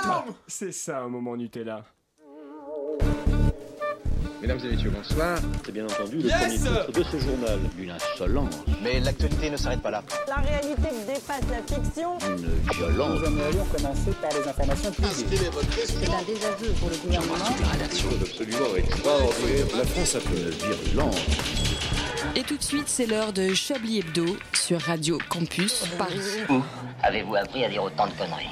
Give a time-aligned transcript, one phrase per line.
[0.00, 1.84] foutre C'est ça un moment Nutella.
[4.40, 5.38] Mesdames et messieurs, bonsoir.
[5.64, 7.58] C'est bien entendu le premier titre de ce journal.
[7.78, 10.04] Une insolence, Mais l'actualité ne s'arrête pas là.
[10.28, 12.18] La réalité dépasse la fiction.
[12.28, 13.20] une violence.
[13.20, 15.50] Nous aimerions commencer par les informations privées.
[15.86, 17.34] C'est un désaveu pour le gouvernement.
[17.34, 19.66] absolument extraordinaire.
[19.78, 21.26] La France a fait une virulence.
[22.36, 26.20] Et tout de suite, c'est l'heure de Chablis Hebdo sur Radio Campus Paris.
[27.02, 28.50] Avez-vous appris à dire autant de conneries?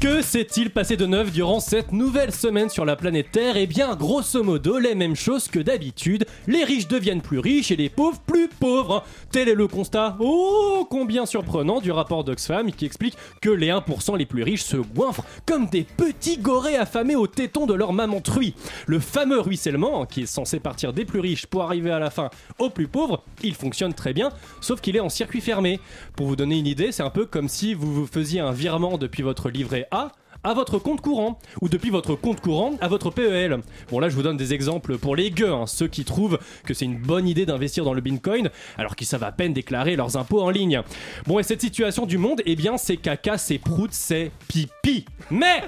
[0.00, 3.56] Que s'est-il passé de neuf durant cette nouvelle semaine sur la planète Terre?
[3.56, 6.24] Eh bien, grosso modo, les mêmes choses que d'habitude.
[6.46, 9.02] Les riches deviennent plus riches et les pauvres plus pauvres.
[9.32, 14.16] Tel est le constat, oh combien surprenant, du rapport d'Oxfam qui explique que les 1%
[14.16, 18.20] les plus riches se goinfrent comme des petits gorés affamés au téton de leur maman
[18.20, 18.54] truie.
[18.86, 22.30] Le fameux ruissellement, qui est censé partir des plus riches pour arriver à la fin
[22.60, 25.80] aux plus pauvres, il fonctionne très bien, sauf qu'il est en circuit fermé.
[26.14, 28.96] Pour vous donner une idée, c'est un peu comme si vous vous faisiez un virement
[28.96, 30.10] depuis votre livret A
[30.44, 33.58] à votre compte courant ou depuis votre compte courant à votre PEL.
[33.90, 36.74] Bon là je vous donne des exemples pour les gueux, hein, ceux qui trouvent que
[36.74, 40.16] c'est une bonne idée d'investir dans le Bitcoin alors qu'ils savent à peine déclarer leurs
[40.16, 40.82] impôts en ligne.
[41.26, 45.04] Bon et cette situation du monde, eh bien c'est caca, c'est prout, c'est pipi.
[45.30, 45.62] Mais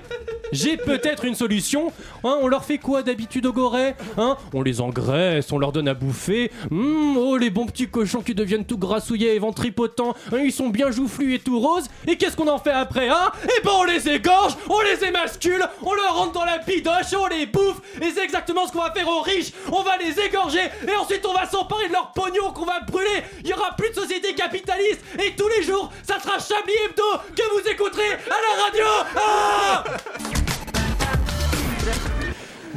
[0.53, 1.93] j'ai peut-être une solution.
[2.25, 4.37] Hein, on leur fait quoi d'habitude au Gorée hein?
[4.53, 6.51] On les engraisse, on leur donne à bouffer.
[6.71, 10.15] Hum, oh les bons petits cochons qui deviennent tout grassouillés et ventripotents.
[10.33, 11.89] Ils sont bien joufflus et tout roses.
[12.07, 15.95] Et qu'est-ce qu'on en fait après Eh ben on les égorge, on les émascule, on
[15.95, 17.81] leur rentre dans la bidoche, on les bouffe.
[18.01, 19.53] Et c'est exactement ce qu'on va faire aux riches.
[19.73, 23.23] On va les égorger et ensuite on va s'emparer de leur pognon qu'on va brûler.
[23.43, 27.03] Il y aura plus de société capitaliste et tous les jours ça sera Chablis Hebdo
[27.37, 28.85] que vous écouterez à la radio.
[29.17, 29.85] Ah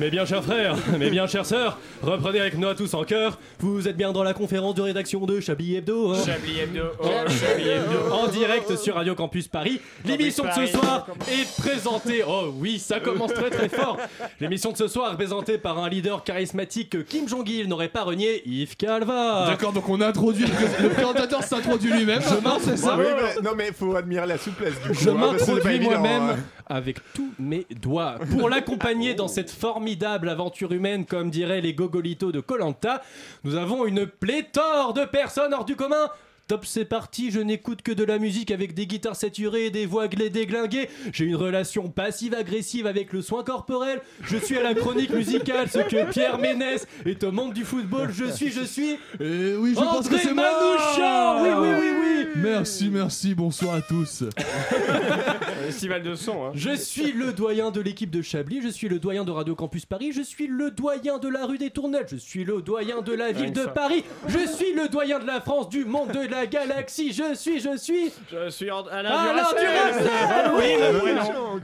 [0.04, 3.40] mes bien chers frères, mes bien chères sœurs, reprenez avec nous tous en chœur.
[3.60, 6.12] Vous êtes bien dans la conférence de rédaction de Chablis Hebdo.
[6.12, 8.12] hein Chablis Hebdo, oh Chablis Hebdo.
[8.14, 9.80] en direct sur Radio Campus Paris.
[10.04, 12.22] L'émission de ce soir est présentée.
[12.28, 13.98] Oh oui, ça commence très très fort.
[14.42, 18.04] L'émission de ce soir est présentée par un leader charismatique que Kim Jong-il n'aurait pas
[18.04, 19.46] renié, Yves Calva.
[19.48, 20.46] D'accord, donc on a introduit.
[20.82, 22.22] Le présentateur s'introduit lui-même.
[22.22, 24.94] Je marche, c'est ça Oui, mais- non mais faut admirer la souplesse du coup.
[25.00, 26.36] Je hein, m'introduis moi-même hein.
[26.68, 32.32] avec tous mes doigts pour l'accompagner dans cette formidable aventure humaine, comme diraient les gogolitos
[32.32, 33.02] de Colanta.
[33.44, 36.10] Nous avons une pléthore de personnes hors du commun.
[36.50, 39.86] Top, c'est parti, je n'écoute que de la musique avec des guitares saturées et des
[39.86, 40.90] voix glé- déglinguées.
[41.14, 44.02] J'ai une relation passive-agressive avec le soin corporel.
[44.24, 48.12] Je suis à la chronique musicale, ce que Pierre Ménès est au monde du football.
[48.12, 48.90] Je suis, je suis.
[49.22, 50.44] Et oui, je pense que André c'est moi.
[50.44, 54.26] Manouchian Oui, oui, oui, oui Merci, merci, bonsoir à tous.
[55.66, 56.52] Festival de son, hein.
[56.56, 59.86] Je suis le doyen de l'équipe de Chablis, je suis le doyen de Radio Campus
[59.86, 63.14] Paris, je suis le doyen de la rue des Tournelles, je suis le doyen de
[63.14, 63.64] la ville de.
[63.66, 67.60] Paris, je suis le doyen de la France, du monde, de la galaxie, je suis,
[67.60, 71.12] je suis Je suis en- Alain Alain Duracell.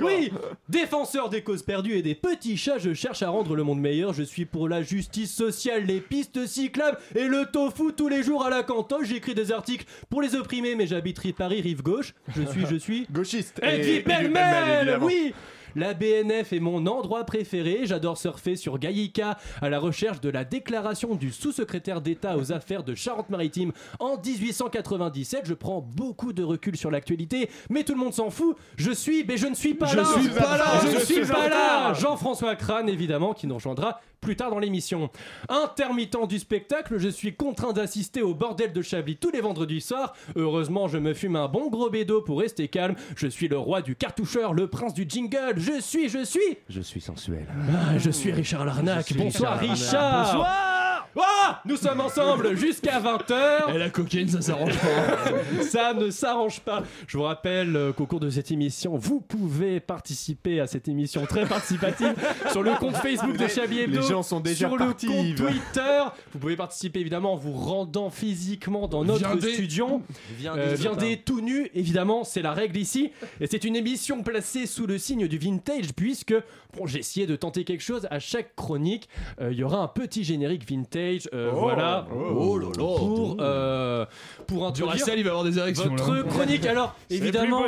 [0.02, 0.32] Oui,
[0.68, 4.14] défenseur des causes perdues et des petits chats, je cherche à rendre le monde meilleur,
[4.14, 8.46] je suis pour la justice sociale, les pistes cyclables et le tofu tous les jours
[8.46, 12.44] à la cantoche, j'écris des articles pour les opprimés, mais j'habiterai Paris rive gauche, je
[12.44, 13.08] suis, je suis...
[13.12, 13.60] Gauchiste.
[13.64, 15.06] Et Edwy pêle-mêle, évidemment.
[15.06, 15.34] oui
[15.76, 17.82] la BNF est mon endroit préféré.
[17.84, 22.84] J'adore surfer sur Gaïka à la recherche de la déclaration du sous-secrétaire d'État aux affaires
[22.84, 25.42] de Charente-Maritime en 1897.
[25.46, 28.56] Je prends beaucoup de recul sur l'actualité, mais tout le monde s'en fout.
[28.78, 30.06] Je suis, mais je ne suis pas Je là.
[30.06, 30.66] suis pas là.
[30.84, 31.94] Je, Je suis suis pas là.
[31.94, 35.10] Jean-François Crane, évidemment, qui nous rejoindra plus tard dans l'émission.
[35.48, 40.14] Intermittent du spectacle, je suis contraint d'assister au bordel de Chablis tous les vendredis soirs.
[40.36, 42.96] Heureusement, je me fume un bon gros bédo pour rester calme.
[43.16, 45.59] Je suis le roi du cartoucheur, le prince du jingle.
[45.60, 46.58] Je suis, je suis.
[46.70, 47.46] Je suis sensuel.
[47.74, 49.12] Ah, je suis Richard Larnac.
[49.14, 50.26] Bonsoir Richard Richard.
[50.26, 50.69] Bonsoir.
[51.18, 53.74] Ah, nous sommes ensemble jusqu'à 20h.
[53.74, 55.64] Et la cocaïne, ça s'arrange pas.
[55.64, 56.84] Ça ne s'arrange pas.
[57.08, 61.26] Je vous rappelle euh, qu'au cours de cette émission, vous pouvez participer à cette émission
[61.26, 62.14] très participative
[62.52, 64.02] sur le compte Facebook de Chablis Hebdo.
[64.02, 65.36] les gens sont déjà sur partis, le compte.
[65.36, 66.00] Twitter.
[66.34, 69.54] Vous pouvez participer évidemment en vous rendant physiquement dans notre Viendez.
[69.54, 70.02] studio.
[70.46, 73.12] Euh, viendez tout nu, évidemment, c'est la règle ici.
[73.42, 76.36] Et c'est une émission placée sous le signe du vintage, puisque
[76.78, 78.08] bon, j'ai essayé de tenter quelque chose.
[78.12, 79.10] À chaque chronique,
[79.42, 81.30] euh, il y aura un petit générique vintage.
[81.34, 82.08] euh, voilà.
[82.14, 82.74] Oh là là.
[82.74, 84.06] Pour, euh,
[84.48, 85.90] pour introduire Duracell, il va avoir des érections.
[85.90, 86.24] votre là.
[86.24, 86.66] chronique.
[86.66, 87.64] Alors, évidemment,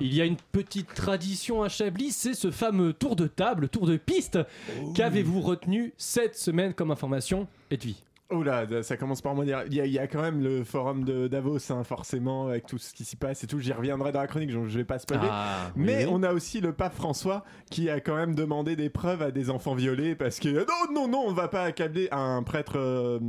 [0.00, 3.86] il y a une petite tradition à Chablis, c'est ce fameux tour de table, tour
[3.86, 4.38] de piste.
[4.94, 9.62] Qu'avez-vous retenu cette semaine comme information, Edwy Oula, ça commence par moi dire.
[9.68, 12.66] Il y, a- il y a quand même le forum de Davos, hein, forcément, avec
[12.66, 13.60] tout ce qui s'y passe et tout.
[13.60, 15.28] J'y reviendrai dans la chronique, donc je vais pas spoiler.
[15.30, 19.22] Ah, Mais on a aussi le pape François qui a quand même demandé des preuves
[19.22, 22.72] à des enfants violés parce que non, non, non, on va pas accabler un prêtre.
[22.76, 23.20] euh,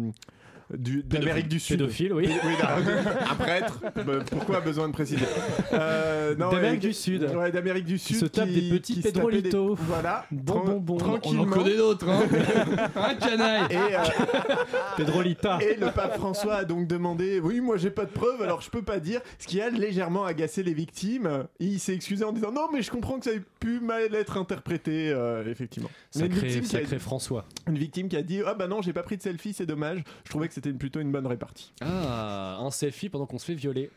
[0.73, 1.77] du- d'Amérique du Sud.
[1.79, 2.29] Pédophile, oui.
[2.43, 3.79] Oui, d'un- un prêtre.
[4.05, 5.25] Bah, Pourquoi besoin de préciser
[5.73, 7.23] Euh, non, D'Amérique du Sud.
[7.35, 8.17] Ouais, d'Amérique du Sud.
[8.17, 9.75] se tape des petits pétrolitos.
[9.75, 10.25] des- Voilà.
[10.31, 10.93] Bon, bon, bon.
[10.95, 11.45] On en Tranquillement.
[11.45, 12.23] connaît d'autres, hein.
[12.95, 13.67] Un canaille.
[13.69, 13.99] Et, euh,
[14.97, 15.59] Pedrolita.
[15.61, 18.69] et le pape François a donc demandé Oui, moi j'ai pas de preuves, alors je
[18.69, 19.21] peux pas dire.
[19.39, 21.45] Ce qui a légèrement agacé les victimes.
[21.59, 24.37] Il s'est excusé en disant Non, mais je comprends que ça ait pu mal être
[24.37, 25.89] interprété, euh, effectivement.
[26.15, 27.45] Mais une Sacré, victime, qui a, sacré François.
[27.67, 30.03] une victime qui a dit Ah bah non, j'ai pas pris de selfie, c'est dommage.
[30.25, 31.71] Je trouvais que c'était plutôt une bonne répartie.
[31.81, 33.92] Ah, un selfie pendant qu'on se fait violer.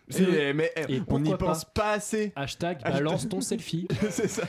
[0.55, 2.33] Mais eh, Et on n'y pense pas assez.
[2.37, 3.89] Hashtag balance ton selfie.
[4.11, 4.43] c'est ça.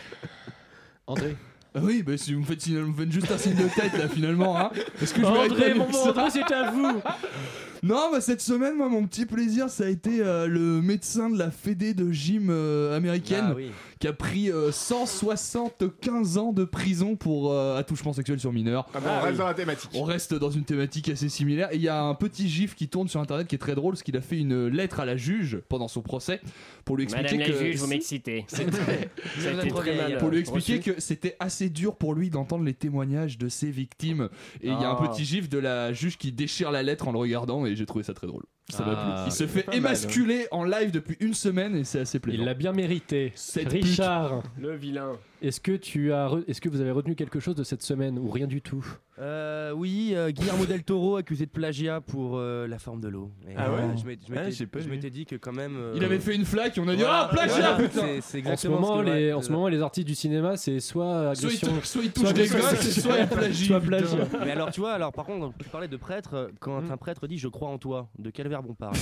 [1.08, 1.38] André.
[1.74, 3.70] Ah oui, bah si vous me faites, signe- vous me faites juste un signe de
[3.74, 4.72] tête là finalement, hein.
[5.02, 7.02] Est-ce que je André, mon bon André, c'est à vous.
[7.84, 11.38] Non, bah cette semaine, moi, mon petit plaisir, ça a été euh, le médecin de
[11.40, 13.72] la Fédé de gym euh, américaine Ah oui.
[14.00, 18.88] qui a pris euh, 175 ans de prison pour euh, attouchement sexuel sur mineur.
[18.94, 19.90] Ah on reste dans la thématique.
[19.96, 21.70] On reste dans une thématique assez similaire.
[21.72, 23.94] Et il y a un petit gif qui tourne sur internet qui est très drôle,
[23.94, 26.40] parce qu'il a fait une lettre à la juge pendant son procès
[26.86, 28.46] pour lui expliquer Madame la que juge, vous m'excitez.
[30.20, 30.94] pour lui expliquer reçu.
[30.94, 34.30] que c'était assez dur pour lui d'entendre les témoignages de ses victimes.
[34.62, 35.08] Et il y a un Ah.
[35.10, 38.04] petit gif de la juge qui déchire la lettre en le regardant et j'ai trouvé
[38.04, 38.44] ça très drôle.
[38.72, 39.24] Ça m'a Ah.
[39.28, 42.44] Il se fait mal, émasculer en live depuis une semaine et c'est assez Il plaisant.
[42.46, 43.32] l'a bien mérité.
[43.36, 45.14] Cette Richard, Le vilain.
[45.42, 48.18] est-ce que tu as, re- est-ce que vous avez retenu quelque chose de cette semaine
[48.20, 48.86] ou rien du tout?
[49.20, 53.30] Euh, oui, euh, Guillermo del Toro accusé de plagiat pour euh, la forme de l'eau.
[53.48, 54.92] Et, Ah ouais Je m'étais- je Ah, m'étais j'ai pas je vu.
[54.92, 55.76] m'étais dit que quand même.
[55.78, 58.02] euh, Il avait fait une flaque et on a dit voilà, Ah, plagiat voilà, putain
[58.02, 60.58] c'est- C'est En ce exactement moment, que- les, en ce moment, les artistes du cinéma,
[60.58, 63.28] c'est soit Soit il, agression, tou- soit il touche soit des agression gosses, soit il
[63.28, 63.66] plagie.
[63.68, 63.98] soit putain.
[63.98, 64.28] plagiat.
[64.46, 66.50] Mais alors, tu vois, alors par contre, tu parlais de prêtre.
[66.60, 66.92] Quand Hmm.
[66.92, 68.96] un prêtre dit je crois en toi, de quel verbe on parle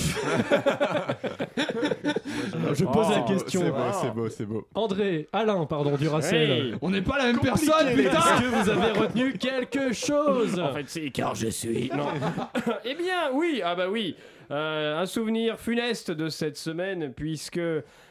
[2.74, 3.60] Je pose la Oh, question.
[3.60, 4.68] C'est beau, c'est beau, c'est beau.
[4.74, 5.96] André, Alain, pardon.
[6.22, 6.74] Hey.
[6.80, 10.58] On n'est pas la même Compliqué, personne, putain Est-ce que vous avez retenu quelque chose
[10.58, 11.90] En fait, c'est car je suis.
[11.94, 12.06] Non.
[12.84, 13.60] eh bien, oui.
[13.64, 14.16] Ah bah oui.
[14.50, 17.60] Euh, un souvenir funeste de cette semaine puisque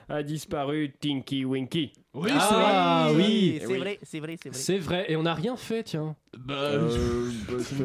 [0.08, 1.92] a disparu Tinky Winky.
[2.16, 2.56] Oui, Ah c'est
[3.14, 3.24] vrai.
[3.24, 4.58] oui, c'est vrai, c'est vrai, c'est vrai.
[4.60, 5.06] c'est vrai.
[5.10, 6.16] Et on n'a rien fait, tiens.
[6.38, 6.72] Bah,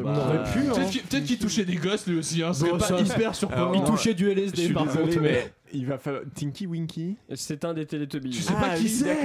[0.03, 0.73] on aurait pu, hein.
[1.09, 2.51] Peut-être qu'il touchait des gosses lui aussi, hein.
[2.59, 3.73] Bon, pas ça- hyper surprenant.
[3.73, 5.19] Il touchait du LSD, par désolé, contre.
[5.21, 6.23] mais il va falloir.
[6.33, 8.33] Tinky Winky C'est un des Télétubbies.
[8.33, 9.17] Je sais pas Ah qui oui, c'est.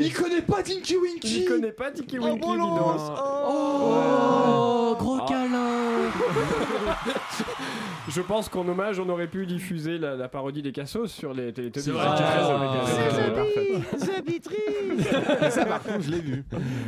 [0.00, 1.42] Il connaît pas Tinky Winky.
[1.42, 2.40] Il connaît pas Tinky Winky.
[2.40, 2.58] dis donc.
[2.60, 2.64] Oh,
[4.98, 5.26] gros Ah.
[5.28, 5.68] câlin
[8.10, 11.52] Je pense qu'en hommage, on aurait pu diffuser la, la parodie des Cassos sur les
[11.52, 11.84] Télétubbies.
[11.84, 12.16] C'est Ah.
[15.50, 16.44] Ça, par contre, je l'ai vu.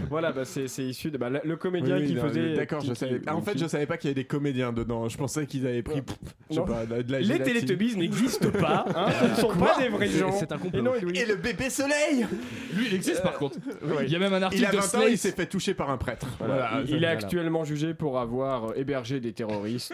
[0.09, 2.55] Voilà, bah, c'est issu de bah, le- comédien Oui, qui non, faisait.
[2.55, 3.21] D'accord, je savais.
[3.29, 5.09] En fait, je savais pas qu'il y avait des comédiens dedans.
[5.09, 6.17] Je pensais qu'ils avaient pris, pff,
[6.51, 7.47] je sais pas, de, de la Les gélatine.
[7.47, 8.85] Télétubbies n'existent pas.
[8.95, 10.33] hein, ce ne sont pas des vrais gens.
[10.33, 10.81] C'est un complot.
[10.81, 11.19] Et non, et oui.
[11.19, 12.27] Et le bébé soleil
[12.75, 13.57] Lui, il existe par contre.
[14.03, 15.75] Il y a même un Il article a de 20 ans, il s'est fait toucher
[15.75, 16.27] par un prêtre.
[16.39, 19.93] Voilà, Voilà, il, il est actuellement jugé pour avoir euh, hébergé des terroristes.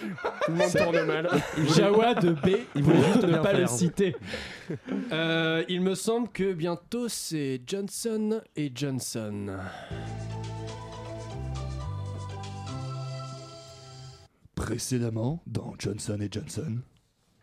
[0.00, 1.28] Tout le monde tourne mal.
[1.76, 4.16] Jawad B, il voulait juste ne pas le citer.
[5.12, 9.58] Euh, il me semble que bientôt c'est Johnson et Johnson.
[14.54, 16.78] Précédemment, dans Johnson et Johnson.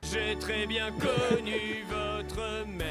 [0.04, 2.90] J'ai très bien connu votre mère.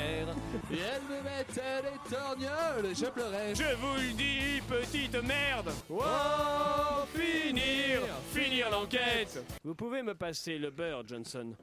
[0.73, 3.55] Et elle me mettait les torgnoles, je pleurais.
[3.55, 5.71] Je vous le dis, petite merde.
[5.91, 8.03] Oh, finir,
[8.33, 9.45] finir l'enquête.
[9.65, 11.55] Vous pouvez me passer le beurre, Johnson.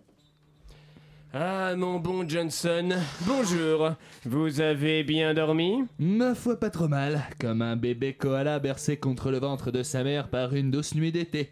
[1.33, 2.89] Ah, mon bon Johnson,
[3.25, 3.91] bonjour.
[4.25, 5.83] Vous avez bien dormi?
[5.99, 10.03] Ma foi, pas trop mal, comme un bébé koala bercé contre le ventre de sa
[10.03, 11.51] mère par une douce nuit d'été.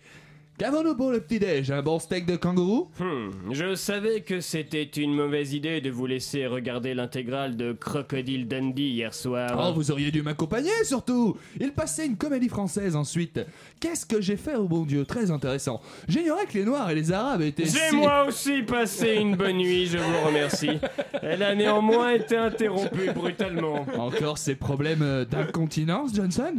[0.57, 2.89] Qu'avons-nous pour le petit-déj Un bon steak de kangourou?
[2.97, 8.47] Hmm, je savais que c'était une mauvaise idée de vous laisser regarder l'intégrale de Crocodile
[8.47, 9.51] Dundee hier soir.
[9.61, 13.41] Oh, vous auriez dû m'accompagner surtout Il passait une comédie française ensuite.
[13.81, 15.81] Qu'est-ce que j'ai fait, oh bon Dieu Très intéressant.
[16.07, 17.95] J'ignorais que les Noirs et les Arabes étaient J'ai si...
[17.97, 20.79] moi aussi passé une bonne nuit, je vous remercie.
[21.21, 23.85] Elle a néanmoins été interrompue brutalement.
[23.97, 26.53] Encore ces problèmes euh, d'incontinence, Johnson?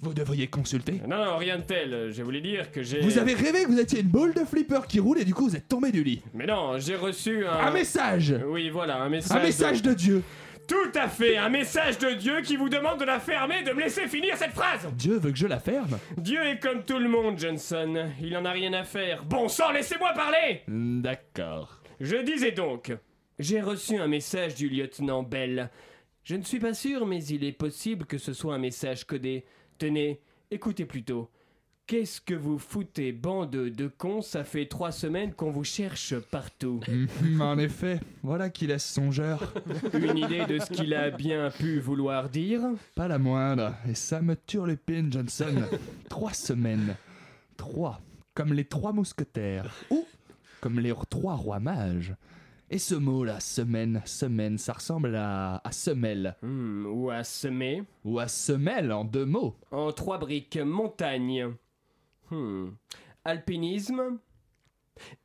[0.00, 1.00] Vous devriez consulter.
[1.08, 2.10] Non, non, rien de tel.
[2.12, 3.00] Je voulais dire que j'ai.
[3.00, 5.48] Vous avez rêvé que vous étiez une boule de flipper qui roule et du coup
[5.48, 6.22] vous êtes tombé du lit.
[6.34, 7.66] Mais non, j'ai reçu un.
[7.66, 9.36] Un message Oui, voilà, un message.
[9.36, 10.22] Un message de Dieu
[10.68, 13.80] Tout à fait, un message de Dieu qui vous demande de la fermer, de me
[13.80, 14.86] laisser finir cette phrase.
[14.96, 18.10] Dieu veut que je la ferme Dieu est comme tout le monde, Johnson.
[18.22, 19.24] Il en a rien à faire.
[19.24, 20.62] Bon sang, laissez-moi parler.
[20.68, 21.80] D'accord.
[22.00, 22.92] Je disais donc,
[23.40, 25.70] j'ai reçu un message du lieutenant Bell.
[26.22, 29.44] Je ne suis pas sûr, mais il est possible que ce soit un message codé.
[29.78, 30.20] Tenez,
[30.50, 31.30] écoutez plutôt.
[31.86, 34.20] Qu'est-ce que vous foutez, bande de cons?
[34.20, 36.80] Ça fait trois semaines qu'on vous cherche partout.
[36.86, 39.54] Mhm, en effet, voilà qui laisse songeur.
[39.94, 42.60] Une idée de ce qu'il a bien pu vouloir dire?
[42.94, 43.74] Pas la moindre.
[43.88, 45.54] Et ça me turlupine, Johnson.
[46.10, 46.94] Trois semaines.
[47.56, 48.00] Trois.
[48.34, 50.04] comme les trois mousquetaires, ou
[50.60, 52.14] comme les trois rois mages.
[52.70, 56.36] Et ce mot-là, semaine, semaine, ça ressemble à, à semelle.
[56.42, 57.82] Hmm, ou à semer.
[58.04, 59.56] Ou à semelle en deux mots.
[59.70, 61.54] En trois briques, montagne.
[62.30, 62.68] Hmm.
[63.24, 64.18] Alpinisme.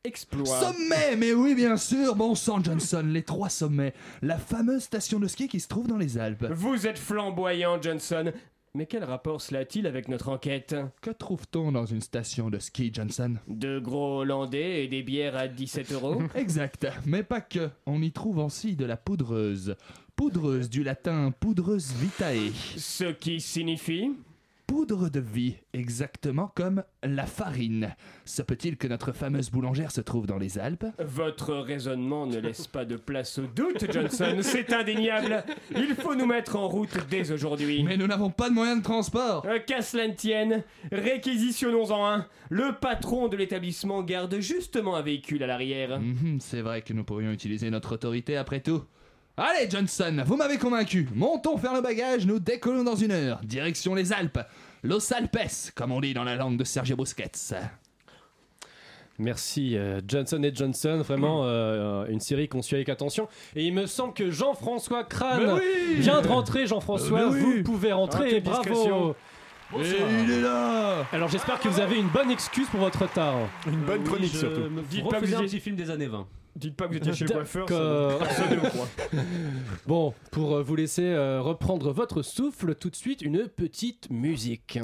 [0.04, 0.60] Exploit.
[0.60, 3.92] Sommet, mais oui, bien sûr, bon sang Johnson, les trois sommets.
[4.22, 6.46] La fameuse station de ski qui se trouve dans les Alpes.
[6.50, 8.32] Vous êtes flamboyant, Johnson.
[8.76, 10.74] Mais quel rapport cela a-t-il avec notre enquête?
[11.00, 13.36] Que trouve-t-on dans une station de ski, Johnson?
[13.46, 16.20] De gros Hollandais et des bières à 17 euros?
[16.34, 17.70] Exact, mais pas que.
[17.86, 19.76] On y trouve aussi de la poudreuse.
[20.16, 22.50] Poudreuse du latin poudreuse vitae.
[22.76, 24.10] Ce qui signifie
[24.66, 27.94] Poudre de vie, exactement comme la farine.
[28.24, 30.86] Se peut-il que notre fameuse boulangère se trouve dans les Alpes?
[30.98, 35.44] Votre raisonnement ne laisse pas de place au doute, Johnson, c'est indéniable.
[35.76, 37.82] Il faut nous mettre en route dès aujourd'hui.
[37.84, 42.26] Mais nous n'avons pas de moyens de transport Euh, Qu'à cela ne tienne, réquisitionnons-en un.
[42.50, 46.00] Le patron de l'établissement garde justement un véhicule à l'arrière.
[46.00, 48.82] Mhm, C'est vrai que nous pourrions utiliser notre autorité après tout.
[49.36, 51.08] Allez, Johnson, vous m'avez convaincu.
[51.12, 53.40] Montons faire le bagage, nous décollons dans une heure.
[53.42, 54.38] Direction les Alpes.
[54.84, 57.32] Los Alpes, comme on dit dans la langue de Sergio Busquets.
[59.18, 63.26] Merci euh, Johnson et Johnson, vraiment euh, une série qu'on suit avec attention.
[63.56, 66.68] Et il me semble que Jean-François Crane oui vient de rentrer.
[66.68, 67.40] Jean-François, oui.
[67.40, 68.40] vous pouvez rentrer.
[68.40, 69.16] Bravo.
[69.80, 73.34] Et il est là Alors j'espère que vous avez une bonne excuse pour votre retard.
[73.66, 74.70] Une bonne chronique je surtout.
[74.70, 76.24] me Dites pas que vous un petit film des années 20.
[76.56, 78.44] Dites pas que vous étiez chez le coiffeur, ça.
[79.86, 84.78] Bon, pour euh, vous laisser euh, reprendre votre souffle, tout de suite une petite musique.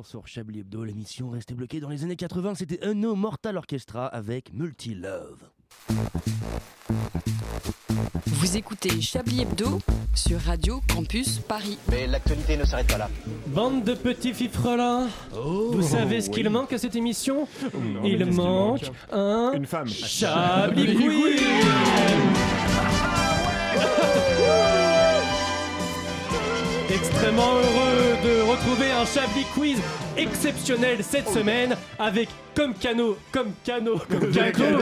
[0.00, 3.56] Toujours sur Chablis Hebdo, l'émission restée bloquée dans les années 80, c'était un No Mortal
[3.56, 5.38] Orchestra avec Multi Love.
[8.26, 9.78] Vous écoutez Chablis Hebdo
[10.14, 11.78] sur Radio Campus Paris.
[11.90, 13.10] Mais l'actualité ne s'arrête pas là.
[13.48, 17.46] Bande de petits fifrelins, vous savez ce qu'il manque à cette émission
[18.04, 19.88] Il manque manque un Une femme.
[19.88, 21.40] Chablis Quiz
[26.92, 29.78] Extrêmement heureux de retrouver un Chablis Quiz
[30.16, 34.80] exceptionnel cette semaine avec comme cadeau, comme cadeau, comme cadeau,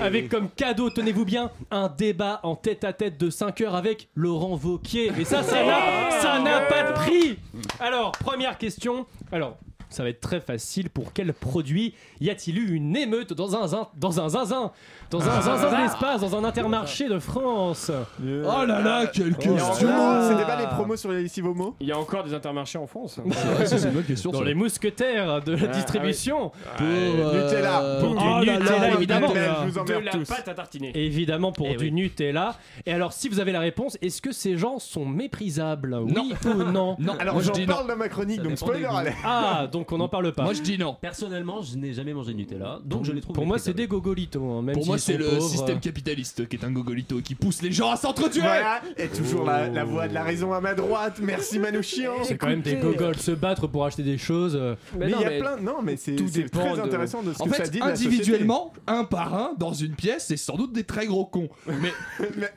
[0.00, 4.08] avec comme cadeau, tenez-vous bien, un débat en tête à tête de 5 heures avec
[4.14, 5.10] Laurent Vauquier.
[5.18, 7.38] Et ça, ça n'a, ça n'a pas de prix.
[7.80, 9.06] Alors, première question.
[9.32, 9.56] Alors,
[9.92, 10.90] ça va être très facile.
[10.90, 14.72] Pour quel produit y a-t-il eu une émeute dans un zin, dans un zinzin,
[15.10, 15.40] dans un Ah.
[15.42, 19.58] zinzin de l'espace, dans un intermarché de France Oh là là, quelle question
[20.28, 23.20] C'était pas les promos sur les Sivomo Il y a encore des intermarchés en France.
[23.66, 24.30] C'est une bonne question.
[24.30, 24.44] Dans ça.
[24.44, 26.50] les mousquetaires de la Ah, distribution.
[26.76, 27.96] Pour, euh, Nutella.
[28.00, 29.28] Pour du oh là Nutella, là, évidemment.
[29.28, 30.28] Nutella, je vous De la tous.
[30.28, 30.92] pâte à tartiner.
[30.94, 31.92] Évidemment pour Eh du oui.
[31.92, 32.56] Nutella.
[32.86, 35.94] Et alors, si vous avez la réponse, est-ce que ces gens sont méprisables?
[36.00, 36.96] Oui ou non?
[36.98, 39.16] Non, Alors j'en parle dans ma chronique, donc spoiler alert.
[39.24, 40.44] Ah, donc on n'en parle pas.
[40.44, 40.96] Moi je dis non.
[41.00, 43.86] Personnellement, je n'ai jamais mangé de Nutella, donc je les trouve Pour moi, c'est des
[43.88, 44.42] gogolitos.
[44.44, 45.48] hein, même Pour moi, c'est le pauvres.
[45.48, 48.40] système capitaliste qui est un gogolito qui pousse les gens à s'entretuer.
[48.42, 51.18] Voilà, et toujours la, la voix de la raison à ma droite.
[51.22, 52.12] Merci Manouchian.
[52.24, 54.54] C'est quand même des Écoutez, gogols se battre pour acheter des choses.
[54.54, 55.56] euh, Mais il y a mais plein.
[55.56, 57.70] Non, mais c'est tout c'est dépend très de- intéressant de ce En que ça fait,
[57.70, 61.24] de la individuellement, un par un, dans une pièce, c'est sans doute des très gros
[61.26, 61.48] cons.
[61.66, 61.92] Mais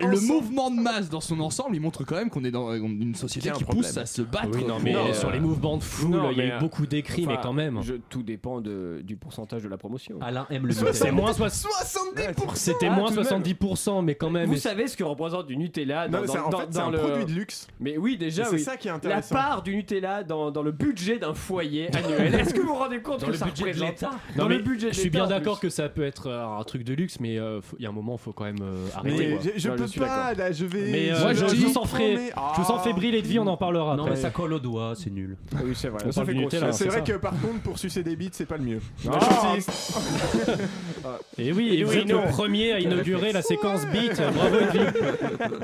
[0.02, 2.74] le ensemble- mouvement de masse dans son ensemble, il montre quand même qu'on est dans
[2.74, 3.84] une société qui problème.
[3.84, 4.50] pousse à se battre.
[4.54, 6.86] Oui, non, mais euh, sur les mouvements de foule, il y a eu euh, beaucoup
[6.86, 7.80] d'écrits, mais Enfin, quand même.
[7.84, 10.18] je- tout dépend de, du pourcentage de la promotion.
[10.22, 11.12] Alain aime le C'est Nutella.
[11.12, 13.26] moins soix- 70% C'était Ah, moins tout de même.
[13.28, 14.48] 70%, mais quand même.
[14.48, 16.68] Vous et- savez ce que représente du Nutella dans, Non, c'est- dans- en dans- fait,
[16.72, 16.98] c'est dans un le...
[17.00, 17.68] produit de luxe.
[17.80, 18.60] Mais oui, déjà, C'est oui.
[18.62, 19.36] ça qui est La intéressant.
[19.36, 22.34] part du Nutella dans, dans le budget d'un foyer annuel.
[22.36, 24.50] Est-ce que vous vous rendez compte Dans que le ça budget de l'État Dans Non,
[24.50, 26.84] le budget de je suis bien en d'accord que ça peut être euh, un truc
[26.84, 29.38] de luxe, mais euh, il y a un moment, il faut quand même euh, arrêter.
[29.58, 30.92] je, Non, peux pas, là, je vais.
[30.92, 33.58] Mais Moi, je, vous en ferai, je vous en fais briller de vie, on en
[33.58, 35.38] parlera Non, mais ça colle au doigt, c'est nul.
[35.56, 36.00] Ah oui, c'est vrai.
[36.12, 36.12] C'est
[36.92, 38.80] c'est vrai que par contre, pour sucer des bites, c'est pas le mieux.
[39.10, 39.20] Ah.
[39.56, 39.98] J'insiste.
[41.38, 42.24] Et oui, et vous oui, êtes non.
[42.24, 44.16] le premier à inaugurer la séquence beat.
[44.34, 44.92] Bravo Edwin.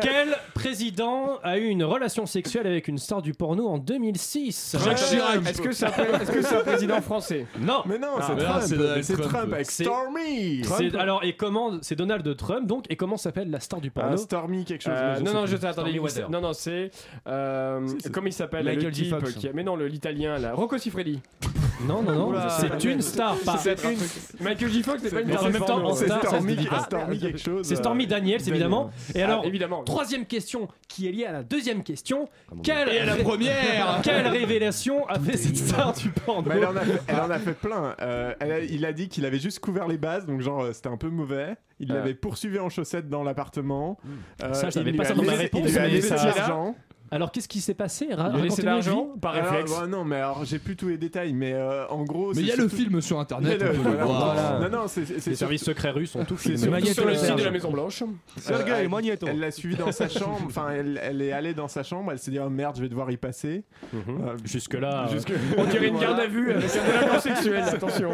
[0.02, 4.98] Quel président a eu une relation sexuelle avec une star du porno en 2006 Jacques
[4.98, 5.48] Chirac.
[5.48, 7.46] Est-ce que c'est un, est-ce que c'est un président français?
[7.60, 7.84] Non.
[7.88, 8.64] Mais non, Ah, c'est mais là, Trump.
[8.68, 9.30] c'est Donald C'est Trump.
[9.34, 10.62] Trump avec C'est- Stormy.
[10.64, 14.02] C'est- alors et comment c'est Donald Trump donc et comment s'appelle la star du Ah,
[14.02, 14.18] porno?
[14.18, 14.94] Stormy quelque chose.
[14.96, 15.56] Euh, non, non, je
[16.02, 16.30] Weather.
[16.30, 16.92] Non, non, c'est.
[17.28, 19.12] euh, C'est- c'est- comment il s'appelle Michael J.
[19.54, 20.54] Mais non, le- l'italien là.
[20.54, 21.20] Rocco Siffredi.
[21.88, 23.98] Non non non, c'est une star pas C'est un truc-
[24.40, 24.84] Michael J.
[24.84, 26.80] Fox, c'est pas une Mais en star même temps, C'est star, Stormy, pas.
[26.82, 27.66] Stormy quelque chose.
[27.68, 28.92] C'est Stormy euh, Daniels évidemment.
[29.16, 29.84] Et Ah, alors évidemment.
[29.84, 32.30] troisième question qui est liée à la deuxième question.
[32.62, 36.82] Quelle, la première quelle révélation a fait cette star du porno Bah, elle, en a
[36.82, 37.96] fait, elle en a fait plein.
[38.00, 40.74] Euh, elle a- il a dit qu'il avait juste couvert les bases, donc genre euh,
[40.74, 41.56] c'était un peu mauvais.
[41.80, 41.96] Il Ah.
[41.96, 43.98] l'avait poursuivi en chaussettes dans l'appartement.
[44.44, 45.90] Euh, Ça, je savais il lui pas ça dans ma réponse, Il lui a mais
[45.90, 46.76] laissé ça- de l'argent.
[47.14, 48.08] Alors qu'est-ce qui s'est passé?
[48.14, 49.72] Ra- Il a laissé l'argent par Alors, réflexe.
[49.80, 52.30] bah, non, mais alors j'ai plus tous les détails, mais euh, en gros.
[52.30, 53.58] Mais c'est il y a le surtout- film sur internet.
[53.60, 54.06] Il y a le- on peut le voilà.
[54.06, 54.60] voir.
[54.62, 56.80] Non, non, c'est c'est Les surtout- services secrets russes ont tout C'est filmé.
[56.80, 58.04] surtout Sur le site de la Maison Blanche.
[58.38, 59.28] Sergei elle- Magneto.
[59.30, 62.20] Elle l'a suivi dans sa chambre, enfin elle, elle est allée dans sa chambre, elle
[62.20, 63.64] s'est dit oh merde je vais devoir y passer.
[63.92, 64.00] Mhm.
[64.08, 65.08] Euh, Jusque là.
[65.12, 68.12] jusque- On dirait une garde à vue avec un délinquant sexuel, attention.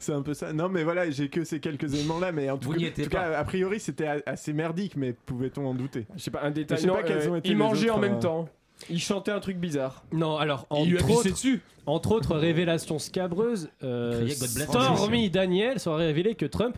[0.00, 0.52] C'est un peu ça.
[0.52, 2.86] Non mais voilà, j'ai que ces quelques éléments là, mais en tout, Vous cas, n'y
[2.86, 3.30] en étiez tout pas.
[3.30, 6.06] cas, a priori c'était a- assez merdique, mais pouvait-on en douter?
[6.16, 6.78] Je sais pas, un détail.
[6.78, 8.20] Je sais non, pas quels euh, ont été il les mangeait en autres, même euh,
[8.20, 8.39] temps.
[8.88, 10.02] Il chantait un truc bizarre.
[10.12, 11.62] Non, alors Il lui a autres, dessus.
[11.86, 16.76] Entre autres révélations scabreuses, euh, Stormy Daniels aurait révélé que Trump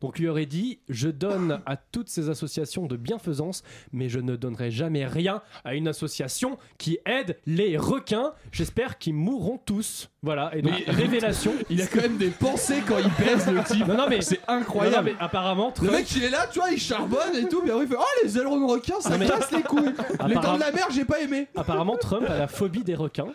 [0.00, 3.62] donc lui aurait dit je donne à toutes ces associations de bienfaisance,
[3.92, 8.32] mais je ne donnerai jamais rien à une association qui aide les requins.
[8.50, 10.08] J'espère qu'ils mourront tous.
[10.24, 10.50] Voilà.
[10.56, 11.52] Et donc Mais- révélation.
[11.70, 13.86] Il a quand même des pensées quand il pèse le type.
[13.86, 15.10] Non non mais C'est non, non, incroyable.
[15.12, 15.92] mais apparemment Le Trump.
[15.92, 18.04] mec il est là, tu vois, il charbonne et tout, puis après il fait Oh
[18.24, 19.82] les ailerons de requin, ça Non, mais- casse les couilles.
[19.84, 21.48] Les dents Apparemment- de la mer, j'ai pas aimé.
[21.56, 23.26] Apparemment, Trump a la phobie des requins.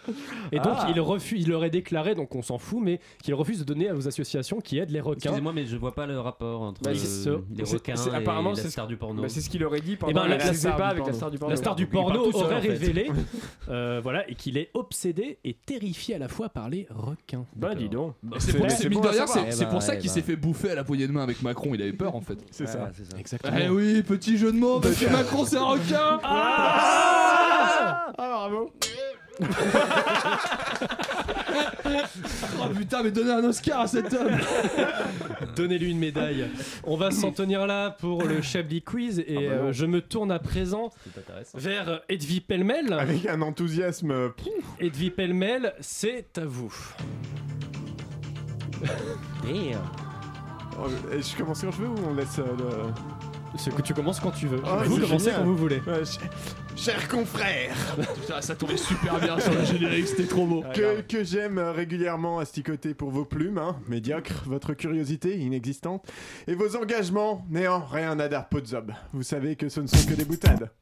[0.51, 0.87] Et donc, Ah.
[0.93, 4.07] il refuse, il aurait déclaré, donc on s'en fout, mais qu'il refuse de donner aux
[4.07, 5.29] associations qui aident les requins.
[5.29, 8.51] Excusez-moi, mais je vois pas le rapport entre Bah, euh, les requins c'est- et apparemment,
[8.51, 9.21] la c'est ce- star du porno.
[9.21, 11.31] bah, c'est ce qu'il aurait dit Eh pendant ben, la, la, débat avec la star
[11.31, 11.51] du porno.
[11.51, 12.67] La star du porno seul, aurait en fait.
[12.69, 13.09] révélé
[13.69, 17.45] euh, voilà, et qu'il est obsédé et terrifié à la fois par les requins.
[17.55, 18.13] Bah dis donc.
[18.39, 18.99] C'est pour, c'est bah,
[19.69, 20.13] pour ça qu'il bah.
[20.13, 21.71] s'est fait bouffer à la poignée de main avec Macron.
[21.73, 22.37] Il avait peur en fait.
[22.51, 22.89] C'est ça.
[22.93, 23.17] c'est ça.
[23.17, 23.57] Exactement.
[23.59, 28.71] Eh oui, petit jeu de mots, parce que Macron c'est un requin Ah, bravo.
[32.59, 34.31] Oh putain, mais donnez un Oscar à cet homme
[35.55, 36.47] Donnez-lui une médaille.
[36.83, 40.01] On va s'en tenir là pour le Chablis Quiz et Ah bah euh, je me
[40.01, 40.89] tourne à présent
[41.43, 42.93] C'est vers Edwy Pellemel.
[42.93, 44.11] Avec un enthousiasme.
[44.11, 44.47] euh, pff,
[44.79, 46.73] Edwy Pellemel, c'est à vous.
[49.43, 49.81] Damn.
[50.79, 53.57] oh, je commence quand je veux ou on laisse euh, le.
[53.57, 54.59] Ce que tu commences quand tu veux.
[54.63, 55.39] Oh, vous c'est commencez génial.
[55.41, 55.77] quand vous voulez.
[55.87, 56.03] Ouais,
[56.77, 57.75] Chers confrères,
[58.21, 60.63] Putain, ça tombait super bien sur le générique, c'était trop beau.
[60.75, 66.05] que, que j'aime euh, régulièrement asticoter pour vos plumes, hein, médiocres, votre curiosité inexistante,
[66.47, 68.93] et vos engagements néant, rien à dar podzob.
[69.11, 70.69] Vous savez que ce ne sont que des boutades.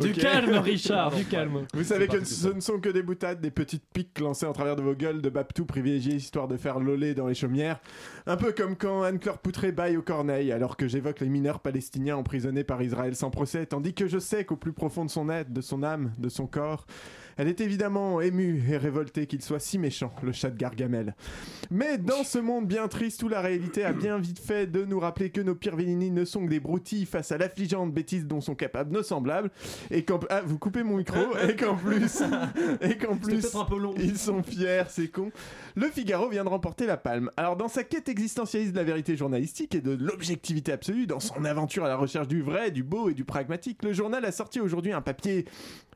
[0.00, 0.18] Du Ok.
[0.18, 1.66] calme, Richard, du calme.
[1.74, 4.74] Vous savez que ce ne sont que des boutades, des petites piques lancées en travers
[4.74, 7.78] de vos gueules de Babtou privilégiées histoire de faire loler dans les chaumières.
[8.26, 12.16] Un peu comme quand Anne-Claire Poutré baille aux corneilles alors que j'évoque les mineurs palestiniens
[12.16, 15.52] emprisonnés par Israël sans procès, tandis que je sais qu'au plus profond de son être,
[15.52, 16.86] de son âme, de son corps,
[17.36, 21.14] elle est évidemment émue et révoltée qu'il soit si méchant, le chat de Gargamel.
[21.70, 25.00] Mais dans ce monde bien triste où la réalité a bien vite fait de nous
[25.00, 28.54] rappeler que nos pires ne sont que des broutilles face à l'affligeante bêtise dont sont
[28.54, 29.50] capables nos semblables,
[29.90, 30.20] et qu'en...
[30.28, 32.22] Ah, vous coupez mon micro, et qu'en plus...
[32.80, 33.40] et qu'en plus...
[33.40, 33.94] peut-être un peu long.
[33.96, 35.30] Ils sont fiers, c'est con.
[35.74, 37.30] Le Figaro vient de remporter la palme.
[37.36, 41.44] Alors, dans sa quête existentialiste de la vérité journalistique et de l'objectivité absolue, dans son
[41.44, 44.60] aventure à la recherche du vrai, du beau et du pragmatique, le journal a sorti
[44.60, 45.44] aujourd'hui un papier,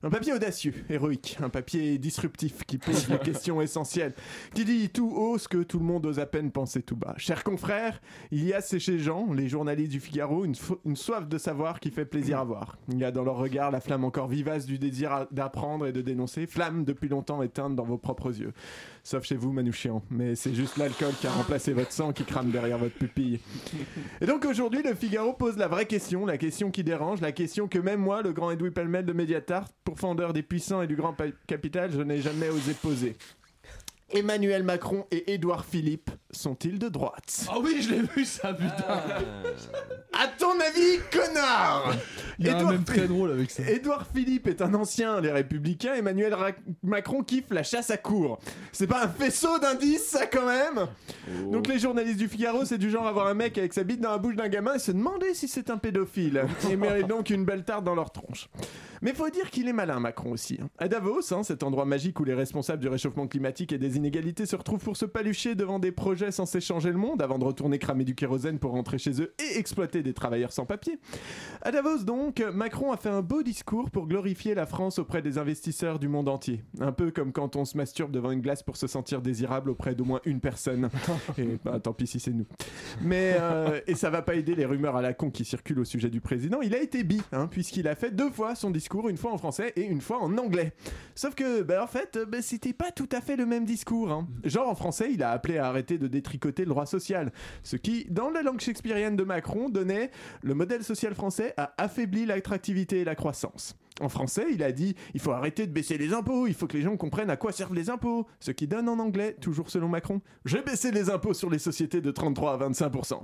[0.05, 4.13] un papier audacieux, héroïque, un papier disruptif qui pose les questions essentielles,
[4.53, 7.15] qui dit tout haut ce que tout le monde ose à peine penser tout bas.
[7.17, 11.39] Chers confrères, il y a chez gens, les journalistes du Figaro, une, une soif de
[11.39, 12.77] savoir qui fait plaisir à voir.
[12.91, 16.03] Il y a dans leur regard la flamme encore vivace du désir d'apprendre et de
[16.03, 18.53] dénoncer, flamme depuis longtemps éteinte dans vos propres yeux.
[19.07, 20.03] Sauf chez vous, Manouchian.
[20.11, 23.39] Mais c'est juste l'alcool qui a remplacé votre sang qui crame derrière votre pupille.
[24.23, 27.69] Et donc aujourd'hui, le Figaro pose la vraie question, la question qui dérange, la question
[27.69, 31.15] que même moi, le grand Edoui Pellemel de Mediatart, pourfendeur des puissants et du grand
[31.47, 33.15] capital, je n'ai jamais osé poser.
[34.15, 39.01] Emmanuel Macron et Édouard Philippe sont-ils de droite Ah oui, je l'ai vu ça, putain
[40.13, 41.95] À ton avis, connard
[42.39, 43.63] Il y a un même très drôle avec ça.
[43.69, 45.95] Édouard Philippe est un ancien des Républicains.
[45.95, 46.51] Emmanuel Ra-
[46.83, 48.39] Macron kiffe la chasse à cour.
[48.73, 50.87] C'est pas un faisceau d'indices, ça, quand même
[51.53, 54.11] Donc, les journalistes du Figaro, c'est du genre avoir un mec avec sa bite dans
[54.11, 56.45] la bouche d'un gamin et se demander si c'est un pédophile.
[56.71, 58.49] Et mérite donc une belle tarte dans leur tronche.
[59.03, 60.59] Mais faut dire qu'il est malin, Macron aussi.
[60.63, 60.69] hein.
[60.79, 64.45] À Davos, hein, cet endroit magique où les responsables du réchauffement climatique et des inégalités
[64.45, 67.79] se retrouvent pour se palucher devant des projets censés changer le monde avant de retourner
[67.79, 70.99] cramer du kérosène pour rentrer chez eux et exploiter des travailleurs sans papier.
[71.63, 75.39] À Davos, donc, Macron a fait un beau discours pour glorifier la France auprès des
[75.39, 76.63] investisseurs du monde entier.
[76.81, 79.95] Un peu comme quand on se masturbe devant une glace pour se sentir désirable auprès
[79.95, 80.91] d'au moins une personne.
[81.39, 82.47] Et bah, tant pis si c'est nous.
[83.01, 85.85] Mais, euh, et ça va pas aider les rumeurs à la con qui circulent au
[85.85, 86.61] sujet du président.
[86.61, 89.39] Il a été bi, hein, puisqu'il a fait deux fois son discours, une fois en
[89.39, 90.75] français et une fois en anglais.
[91.15, 93.94] Sauf que, bah, en fait, bah, c'était pas tout à fait le même discours.
[94.11, 94.27] Hein.
[94.45, 97.33] Genre, en français, il a appelé à arrêter de détricoter le droit social.
[97.63, 100.11] Ce qui, dans la langue shakespearienne de Macron, donnait
[100.43, 103.77] le modèle social français a affaibli l'attractivité et la croissance.
[104.01, 106.77] En français, il a dit il faut arrêter de baisser les impôts, il faut que
[106.77, 108.27] les gens comprennent à quoi servent les impôts.
[108.41, 112.01] Ce qui donne en anglais, toujours selon Macron, j'ai baissé les impôts sur les sociétés
[112.01, 113.21] de 33 à 25%.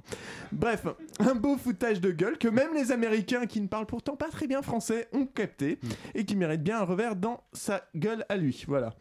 [0.53, 0.87] Bref,
[1.19, 4.47] un beau foutage de gueule que même les Américains qui ne parlent pourtant pas très
[4.47, 5.81] bien français ont capté
[6.15, 8.65] et qui mérite bien un revers dans sa gueule à lui.
[8.69, 8.95] Voilà.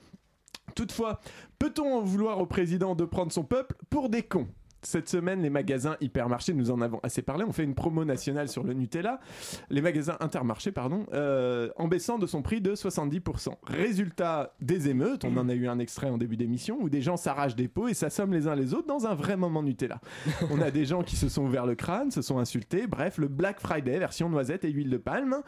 [0.75, 1.19] Toutefois,
[1.57, 4.47] peut-on en vouloir au président de prendre son peuple pour des cons?
[4.81, 8.47] Cette semaine, les magasins hypermarchés, nous en avons assez parlé, on fait une promo nationale
[8.47, 9.19] sur le Nutella,
[9.69, 13.55] les magasins intermarchés, pardon, euh, en baissant de son prix de 70%.
[13.67, 17.17] Résultat des émeutes, on en a eu un extrait en début d'émission, où des gens
[17.17, 19.99] s'arrachent des pots et s'assomment les uns les autres dans un vrai moment Nutella.
[20.49, 23.27] On a des gens qui se sont ouverts le crâne, se sont insultés, bref, le
[23.27, 25.41] Black Friday, version noisette et huile de palme.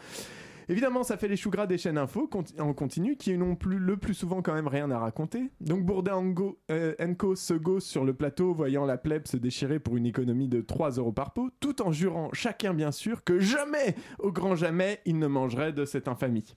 [0.69, 3.97] Évidemment, ça fait les choux gras des chaînes info en continu qui n'ont plus, le
[3.97, 5.51] plus souvent quand même rien à raconter.
[5.59, 9.27] Donc Bourdin and Go- euh, and Co se gausse sur le plateau, voyant la plèbe
[9.27, 12.91] se déchirer pour une économie de 3 euros par pot, tout en jurant chacun bien
[12.91, 16.55] sûr que jamais, au grand jamais, ils ne mangeraient de cette infamie.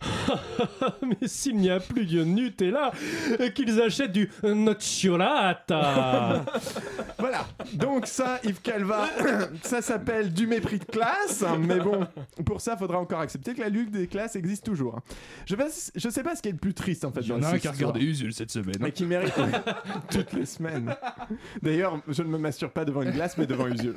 [1.02, 2.92] Mais s'il n'y a plus de Nutella,
[3.54, 6.44] qu'ils achètent du Nocciolata
[7.18, 9.06] Voilà, donc ça, Yves Calva,
[9.62, 12.06] ça s'appelle du mépris de classe, mais bon,
[12.46, 14.96] pour ça, faudra encore accepter que la lutte des classes existe toujours.
[14.96, 15.02] hein.
[15.46, 17.20] Je, sais- je sais pas ce qui est le plus triste en fait.
[17.20, 18.76] Il y en dans a un cette qui a regardé Usul cette semaine.
[18.80, 19.34] Mais qui mérite
[20.10, 20.94] toutes les semaines.
[21.62, 23.94] D'ailleurs, je ne me masturbe pas devant une glace, mais devant Usul.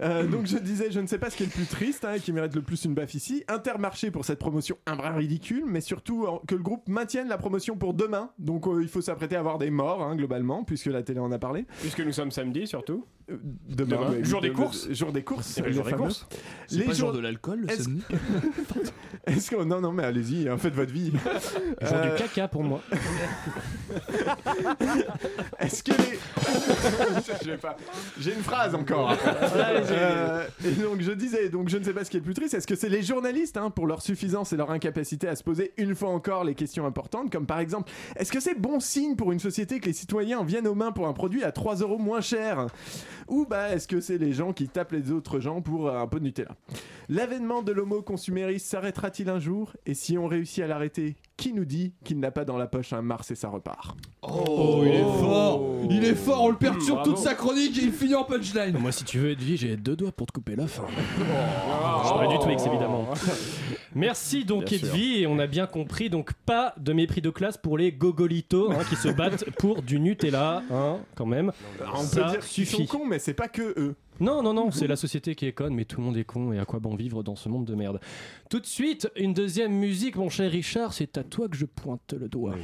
[0.00, 2.14] Euh, donc je disais, je ne sais pas ce qui est le plus triste hein,
[2.14, 3.44] et qui mérite le plus une baffe ici.
[3.48, 7.76] Intermarché pour cette promotion un brin ridicule, mais surtout que le groupe maintienne la promotion
[7.76, 8.30] pour demain.
[8.38, 11.30] Donc euh, il faut s'apprêter à avoir des morts hein, globalement, puisque la télé en
[11.32, 11.66] a parlé.
[11.80, 13.04] Puisque nous sommes samedi surtout.
[13.30, 13.36] Euh,
[13.68, 14.10] Demain, Demain.
[14.10, 14.90] ouais, Jour des le- courses.
[14.92, 15.46] Jour des courses.
[15.46, 16.26] C'est pas le les jour des courses.
[16.66, 18.02] C'est pas le jour de l'alcool, le samedi
[19.36, 21.12] Est-ce que non non mais allez-y, hein, faites votre vie.
[21.82, 22.80] Jour Euh, du caca pour moi.
[25.58, 26.18] Est-ce que les.
[27.44, 27.76] je vais pas.
[28.18, 29.16] J'ai une phrase encore.
[29.56, 32.34] Euh, et donc je disais, donc je ne sais pas ce qui est le plus
[32.34, 32.54] triste.
[32.54, 35.72] Est-ce que c'est les journalistes, hein, pour leur suffisance et leur incapacité à se poser
[35.76, 39.32] une fois encore les questions importantes, comme par exemple, est-ce que c'est bon signe pour
[39.32, 41.98] une société que les citoyens en viennent aux mains pour un produit à 3 euros
[41.98, 42.66] moins cher?
[43.28, 46.06] Ou bah est-ce que c'est les gens qui tapent les autres gens pour euh, un
[46.06, 46.54] peu de Nutella?
[47.08, 51.64] L'avènement de l'homo consumériste s'arrêtera-t-il un jour Et si on réussit à l'arrêter, qui nous
[51.64, 55.00] dit qu'il n'a pas dans la poche un Mars et ça repart Oh, il est
[55.20, 57.10] fort Il est fort, on le perturbe Bravo.
[57.10, 59.76] toute sa chronique et il finit en punchline Moi, si tu veux être vie, j'ai
[59.76, 60.84] deux doigts pour te couper la fin.
[60.88, 62.02] Oh.
[62.04, 63.08] Je ferai du Twix, évidemment.
[63.94, 64.88] Merci donc, Bien sûr.
[64.88, 68.72] Edwy, et on a bien compris, donc pas de mépris de classe pour les gogolitos
[68.72, 71.52] hein, qui se battent pour du Nutella, hein, quand même.
[71.94, 72.88] On Ça peut dire qu'ils sont suffit.
[72.88, 73.94] cons, mais c'est pas que eux.
[74.20, 76.52] Non, non, non, c'est la société qui est conne, mais tout le monde est con,
[76.52, 78.00] et à quoi bon vivre dans ce monde de merde?
[78.48, 82.14] Tout de suite, une deuxième musique, mon cher Richard, c'est à toi que je pointe
[82.18, 82.54] le doigt.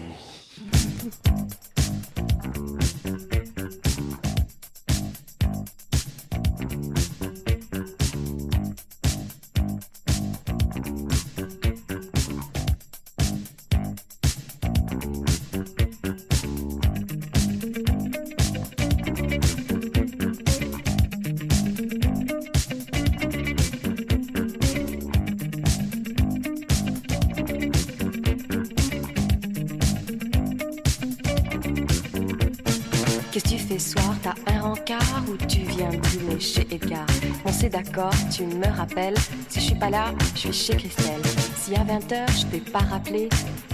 [34.91, 37.07] Rencard ou tu viens dîner chez Edgar
[37.45, 39.17] On s'est d'accord, tu me rappelles.
[39.49, 41.23] Si je suis pas là, je suis chez Christelle.
[41.57, 43.29] Si à 20h je t'ai pas rappelé,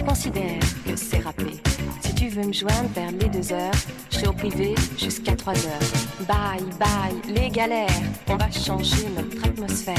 [0.07, 1.55] considère que c'est rappelé.
[2.03, 3.73] Si tu veux me joindre vers les 2 heures,
[4.11, 6.27] je serai au privé jusqu'à 3 heures.
[6.29, 7.89] Bye bye, les galères,
[8.29, 9.97] on va changer notre atmosphère.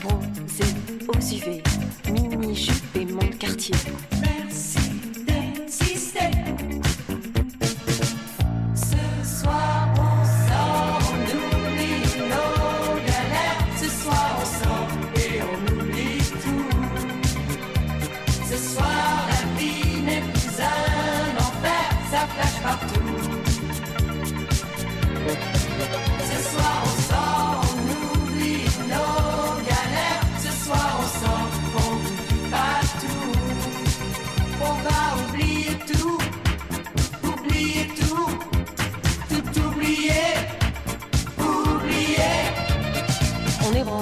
[0.00, 0.64] Bronzé
[1.08, 1.62] aux UV,
[2.12, 3.74] mini-jupe et mon quartier.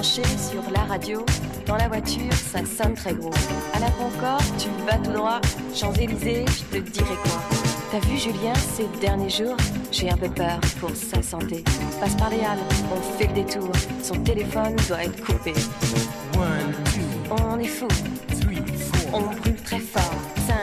[0.01, 1.23] Branché sur la radio.
[1.67, 3.29] Dans la voiture, ça sonne très gros.
[3.73, 5.39] À la Concorde, tu vas tout droit.
[5.75, 7.39] Champs-Élysées, je te dirai quoi.
[7.91, 9.57] T'as vu Julien ces derniers jours
[9.91, 11.63] J'ai un peu peur pour sa santé.
[11.99, 12.57] Passe par les halles,
[12.91, 13.71] on fait le détour.
[14.01, 15.53] Son téléphone doit être coupé.
[17.29, 17.87] On est fou.
[19.13, 20.15] On brûle très fort.
[20.47, 20.55] 5,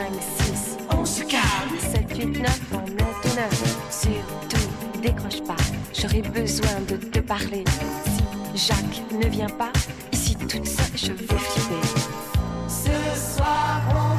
[0.47, 1.79] 6, on se calme.
[1.79, 3.87] 7, 8, 9, on est au 9.
[3.89, 5.63] Surtout, décroche pas.
[5.93, 7.63] J'aurais besoin de te parler.
[8.67, 9.71] Jacques ne vient pas,
[10.11, 11.87] ici toute seule, je vais flipper.
[12.67, 14.18] Ce soir on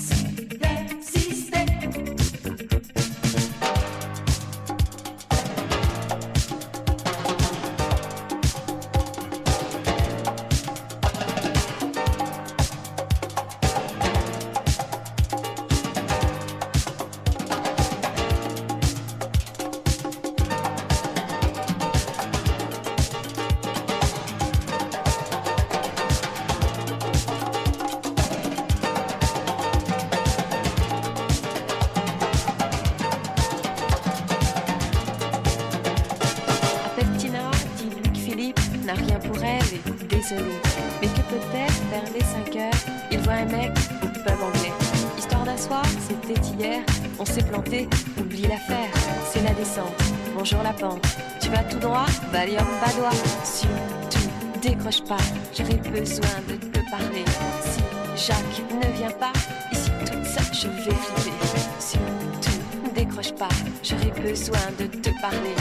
[50.63, 51.01] La pente,
[51.39, 53.09] tu vas tout droit, Valium badois.
[53.43, 54.29] Surtout,
[54.61, 55.17] décroche pas,
[55.57, 57.25] j'aurais besoin de te parler.
[57.63, 59.33] Si Jacques ne vient pas,
[59.71, 61.31] ici toute seule, je vais flipper.
[61.79, 63.49] Surtout, décroche pas,
[63.83, 65.55] j'aurais besoin de te parler.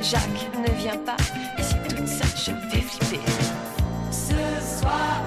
[0.00, 1.16] Si Jacques ne vient pas,
[1.58, 3.20] ici toute seule, je vais flipper.
[4.12, 5.22] Ce soir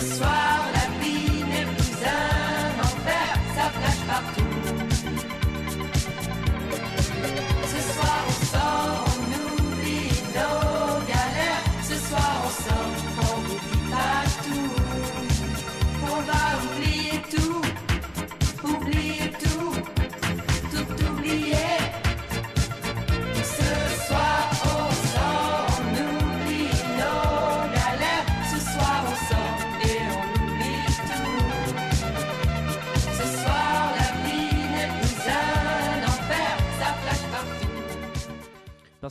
[0.00, 0.49] Ce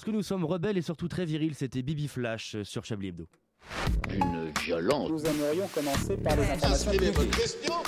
[0.09, 3.27] que nous sommes rebelles et surtout très virils, c'était Bibi Flash euh, sur Chablis Hebdo.
[4.11, 5.09] Une violence.
[5.09, 7.35] Nous aimerions commencer par les informations publiques.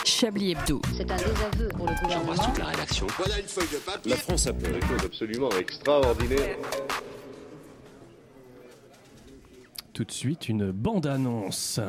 [0.06, 0.82] Chablis Hebdo.
[0.96, 2.54] C'est un désaveu pour le gouvernement.
[2.60, 3.08] la rédaction.
[3.18, 4.12] Voilà une feuille de papier.
[4.12, 6.58] La France a fait des choses absolument extraordinaires.
[9.94, 11.80] Tout de suite, une bande-annonce.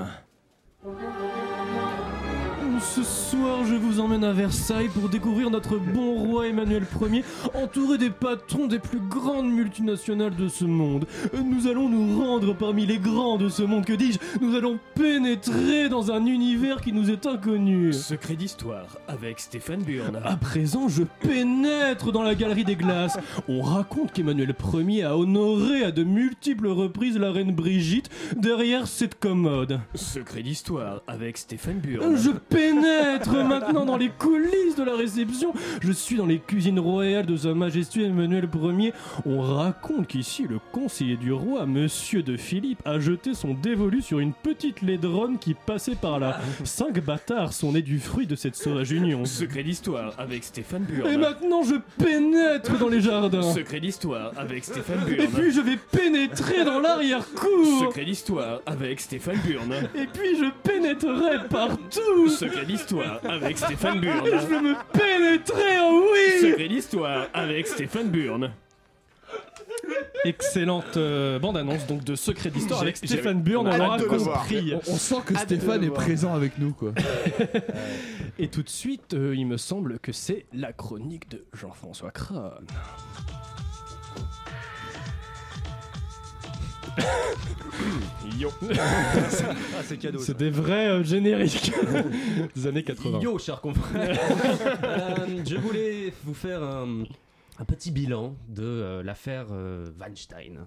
[2.83, 7.97] Ce soir, je vous emmène à Versailles pour découvrir notre bon roi Emmanuel Ier, entouré
[7.97, 11.07] des patrons des plus grandes multinationales de ce monde.
[11.33, 14.19] Nous allons nous rendre parmi les grands de ce monde, que dis-je?
[14.41, 17.93] Nous allons pénétrer dans un univers qui nous est inconnu.
[17.93, 20.21] Secret d'histoire avec Stéphane Burn.
[20.25, 23.17] À présent, je pénètre dans la galerie des glaces.
[23.49, 29.19] On raconte qu'Emmanuel Ier a honoré à de multiples reprises la reine Brigitte derrière cette
[29.19, 29.81] commode.
[29.95, 32.17] Secret d'histoire avec Stéphane Burn.
[32.17, 35.53] Je pénètre maintenant dans les coulisses de la réception.
[35.81, 38.93] Je suis dans les cuisines royales de Sa Majesté Emmanuel Ier.
[39.27, 44.19] On raconte qu'ici, le conseiller du roi, Monsieur de Philippe, a jeté son dévolu sur
[44.19, 46.39] une petite laidronne qui passait par là.
[46.65, 49.25] Cinq bâtards sont nés du fruit de cette sauvage union.
[49.25, 51.13] Secret d'histoire avec Stéphane Burn.
[51.13, 53.43] Et maintenant, je pénètre dans les jardins.
[53.43, 55.21] Secret d'histoire avec Stéphane Burn.
[55.21, 57.81] Et puis, je vais pénétrer dans l'arrière-cour.
[57.81, 59.73] Secret d'histoire avec Stéphane Burn.
[59.95, 62.29] Et puis, je pénétrerai partout.
[62.29, 64.25] Secret d'histoire avec Stéphane Burn.
[64.27, 68.51] Je vais me pénétrer, oh oui Secret d'histoire avec Stéphane Burn.
[70.25, 74.41] Excellente euh, bande-annonce donc de Secret d'Histoire avec Stéphane Burn, on le voir.
[74.43, 74.75] compris.
[74.75, 76.93] On- on sent que Hâte Stéphane est présent avec nous, quoi.
[78.39, 82.67] Et tout de suite, euh, il me semble que c'est la chronique de Jean-François Crane.
[88.39, 88.51] Yo
[89.83, 90.27] c'est cadeau, ça.
[90.27, 91.73] C'est des vrais euh, génériques
[92.55, 93.21] des années 80.
[93.21, 94.19] Yo, cher confrère.
[94.85, 97.05] Euh, je voulais vous faire un,
[97.59, 100.67] un petit bilan de euh, l'affaire euh, Weinstein.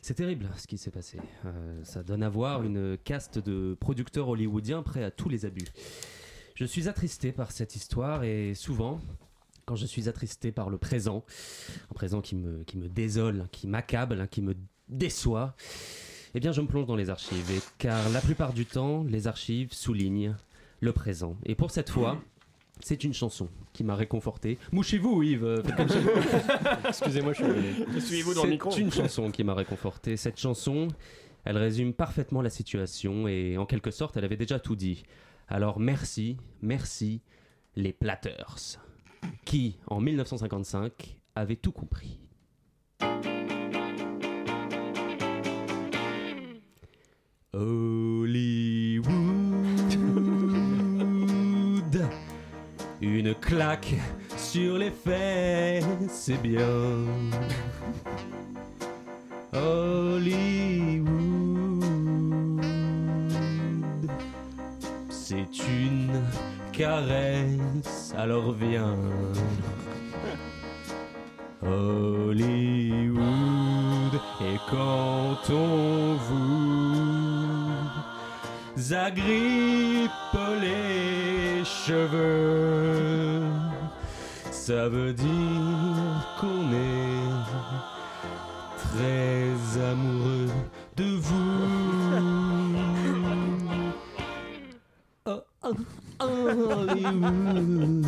[0.00, 1.18] C'est terrible ce qui s'est passé.
[1.44, 5.66] Euh, ça donne à voir une caste de producteurs hollywoodiens prêts à tous les abus.
[6.54, 9.00] Je suis attristé par cette histoire et souvent,
[9.64, 11.24] quand je suis attristé par le présent,
[11.90, 14.54] un présent qui me, qui me désole, qui m'accable, qui me
[14.92, 15.54] déçoit,
[16.34, 17.50] eh bien je me plonge dans les archives.
[17.50, 20.36] Et, car la plupart du temps, les archives soulignent
[20.80, 21.36] le présent.
[21.44, 22.20] Et pour cette fois,
[22.80, 24.58] c'est une chanson qui m'a réconforté.
[24.72, 25.44] Mouchez-vous, Yves.
[25.44, 26.10] euh, faites comme chez vous.
[26.88, 28.70] Excusez-moi, je suis Essuyez-vous dans le micro.
[28.70, 30.16] C'est une chanson qui m'a réconforté.
[30.16, 30.88] Cette chanson,
[31.44, 35.04] elle résume parfaitement la situation et en quelque sorte, elle avait déjà tout dit.
[35.48, 37.20] Alors merci, merci
[37.76, 38.78] les Platters,
[39.44, 42.21] qui en 1955 avaient tout compris.
[47.54, 49.04] Hollywood.
[53.02, 53.94] Une claque
[54.38, 57.04] sur les fesses, c'est bien.
[59.52, 61.04] Hollywood,
[65.10, 66.22] c'est une
[66.72, 68.96] caresse, alors viens.
[71.60, 73.22] Hollywood,
[74.40, 76.61] et quand on vous
[78.90, 80.10] agrippe
[80.60, 83.42] les cheveux,
[84.50, 87.42] ça veut dire qu'on est
[88.78, 90.48] très amoureux
[90.96, 91.62] de vous.
[95.26, 95.74] Oh, oh,
[96.20, 98.06] Hollywood.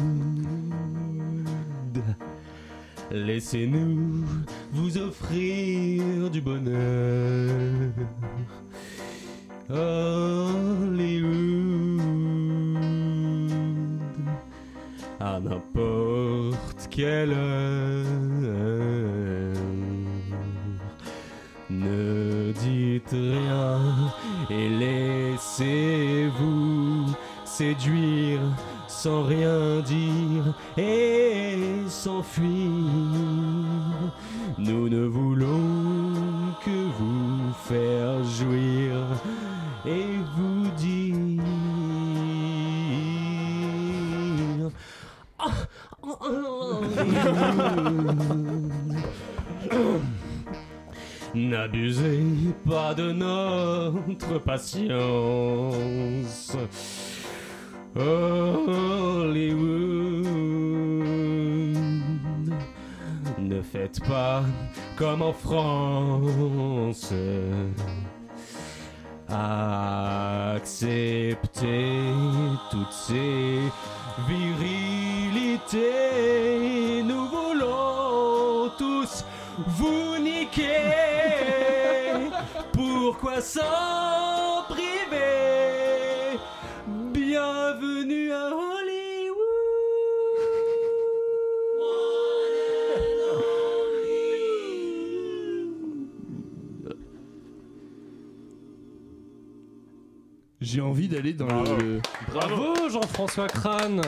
[3.11, 4.25] Laissez-nous
[4.73, 7.93] vous offrir du bonheur.
[9.71, 10.54] Hollywood.
[16.95, 18.05] Quelle heure.
[21.71, 23.81] Ne dites rien
[24.51, 25.77] et laissez-vous
[27.45, 28.41] séduire
[28.87, 32.45] sans rien dire et s'enfuir.
[34.59, 35.34] Nous ne voulons
[51.35, 52.23] N'abusez
[52.69, 54.97] pas de notre patience.
[57.97, 59.57] Hollywood,
[63.39, 64.43] ne faites pas
[64.97, 67.13] comme en France.
[69.29, 70.93] Acceptez
[72.71, 73.59] toutes ces
[74.29, 75.95] virilités.
[77.03, 77.54] Voulons
[78.79, 79.25] tous
[79.57, 80.93] vous niquer.
[82.73, 84.34] Pourquoi s'en
[100.75, 102.01] J'ai envie d'aller dans le.
[102.33, 104.03] Bravo Jean-François Crane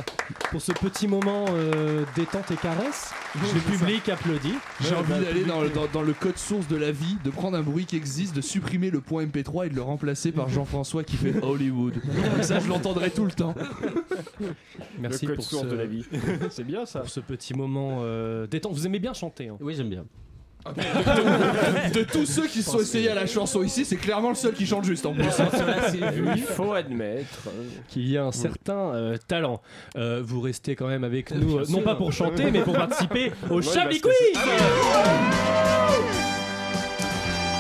[0.51, 3.13] pour ce petit moment euh, détente et caresse.
[3.37, 4.55] Le public applaudit.
[4.81, 5.85] J'ai Ouais, envie bah, d'aller dans, le- public.
[5.93, 8.41] dans- dans le code source de la vie, de prendre un bruit qui existe, de
[8.41, 11.95] supprimer le point MP3 et de le remplacer par Jean-François qui fait Hollywood.
[12.43, 13.55] Ça, je l'entendrai tout le temps.
[14.99, 15.69] Merci Le code pour source ce...
[15.69, 16.05] de la vie.
[16.51, 17.01] C'est bien ça.
[17.01, 18.73] Pour ce petit moment euh, détente.
[18.73, 20.05] Vous aimez bien chanter hein Oui, j'aime bien.
[21.95, 24.53] De tous ceux qui se sont essayés à la chanson ici, c'est clairement le seul
[24.53, 25.25] qui chante juste en plus.
[26.35, 27.49] Il faut admettre.
[27.89, 29.61] qu'il y a un certain euh, talent.
[29.97, 33.33] Euh, vous restez quand même avec nous, euh, non pas pour chanter, mais pour participer
[33.51, 34.13] au Chablis Quiz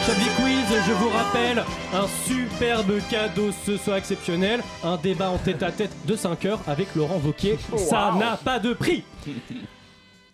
[0.06, 5.62] Chablis Quiz, je vous rappelle, un superbe cadeau ce soir exceptionnel, un débat en tête
[5.64, 7.58] à tête de 5 heures avec Laurent Wauquiez.
[7.76, 8.18] Ça Wow.
[8.20, 9.02] n'a pas de prix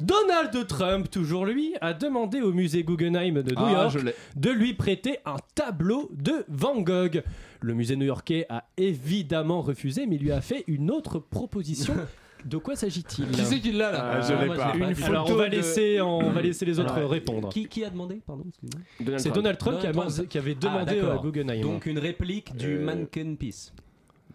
[0.03, 3.98] Donald Trump, toujours lui, a demandé au musée Guggenheim de New Ah, York
[4.36, 7.22] de lui prêter un tableau de Van Gogh.
[7.61, 11.94] Le musée new-yorkais a évidemment refusé, mais lui a fait une autre proposition.
[12.44, 14.74] De quoi s'agit-il Qui c'est qui l'a là Ah, je l'ai pas.
[14.74, 15.05] Une.
[15.05, 17.50] Alors on va laisser, en- on va laisser les autres répondre.
[17.50, 19.18] Qui, qui a demandé Pardon, excusez-moi.
[19.20, 20.28] C'est Donald Trump, qui, a Donald demandé- Trump.
[20.28, 21.61] qui avait Ah, demandé à Guggenheim.
[21.61, 23.72] Donc une réplique du Euh, Mannequin Peace.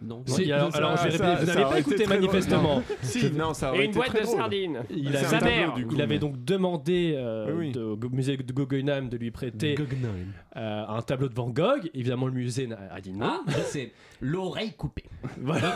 [0.00, 0.54] Non, Si, non.
[0.54, 2.82] alors, alors, je vais ça- répéter, vous ça n'avez pas écouté manifestement.
[3.02, 4.36] Si, non, ça aurait Et une été boîte très de drôle.
[4.38, 4.78] sardines.
[4.90, 5.74] Il, avait, un tableau, mère.
[5.74, 7.72] du coup, il avait donc demandé euh, Oui, oui.
[7.72, 9.74] de- au musée de Guggenheim de lui prêter
[10.56, 11.90] euh, un tableau de Van Gogh.
[11.94, 13.26] Évidemment, le musée a dit non.
[13.26, 15.04] Ah, c'est l'oreille coupée.
[15.40, 15.74] Voilà.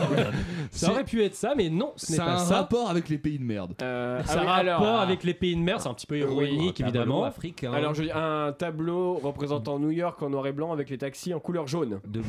[0.71, 2.55] ça aurait pu être ça, mais non, ce n'est Ça a pas un ça.
[2.57, 3.73] rapport avec les pays de merde.
[3.81, 5.01] Euh, Ça ah a alors, rapport ah.
[5.01, 7.23] avec les pays de mer, c'est un petit peu ironique Un évidemment.
[7.25, 7.71] africain.
[7.73, 11.39] Alors, je un tableau représentant New York en noir et blanc avec les taxis en
[11.39, 11.99] couleur jaune.
[12.07, 12.21] de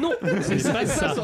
[0.00, 1.14] Non, c'est pas ça.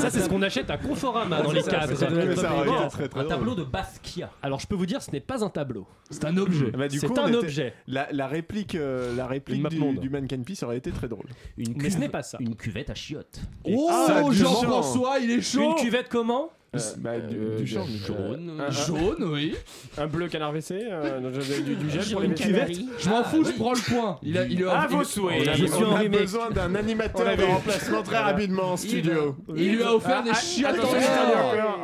[0.00, 1.92] Ça c'est ce qu'on achète à Conforama dans les cadres.
[2.04, 3.28] un drôle.
[3.28, 4.30] tableau de Basquiat.
[4.42, 5.86] Alors, je peux vous dire, ce n'est pas un tableau.
[6.10, 6.70] C'est un objet.
[6.70, 7.74] Bah, C'est un était- objet.
[7.86, 9.68] La, la réplique, euh, la réplique Une map
[10.00, 11.26] du, Mannequin Peace aurait été très drôle.
[11.56, 12.38] Une Mais ce n'est pas ça.
[12.40, 13.40] Une cuvette à chiottes.
[13.64, 15.74] Oh, Jean-François, il est Une chaud.
[15.74, 16.50] cuvette comment?
[16.98, 17.84] Bah, du, euh, du de- champ.
[18.06, 18.58] Jaune.
[18.58, 19.54] Un, un- Jaune, oui.
[19.98, 22.44] un bleu canard WC, euh, du, du- du gel pour les Une WC.
[22.44, 24.18] cuvette Je m'en fous, je prends le point.
[24.22, 25.42] Il a, il a, À il- vos souhaits.
[25.46, 26.18] On a, Je suis on a enrhumé.
[26.18, 29.36] besoin d'un animateur de remplacement très rapidement en studio.
[29.54, 30.94] il lui a offert Ah, des ah, chiottes encore.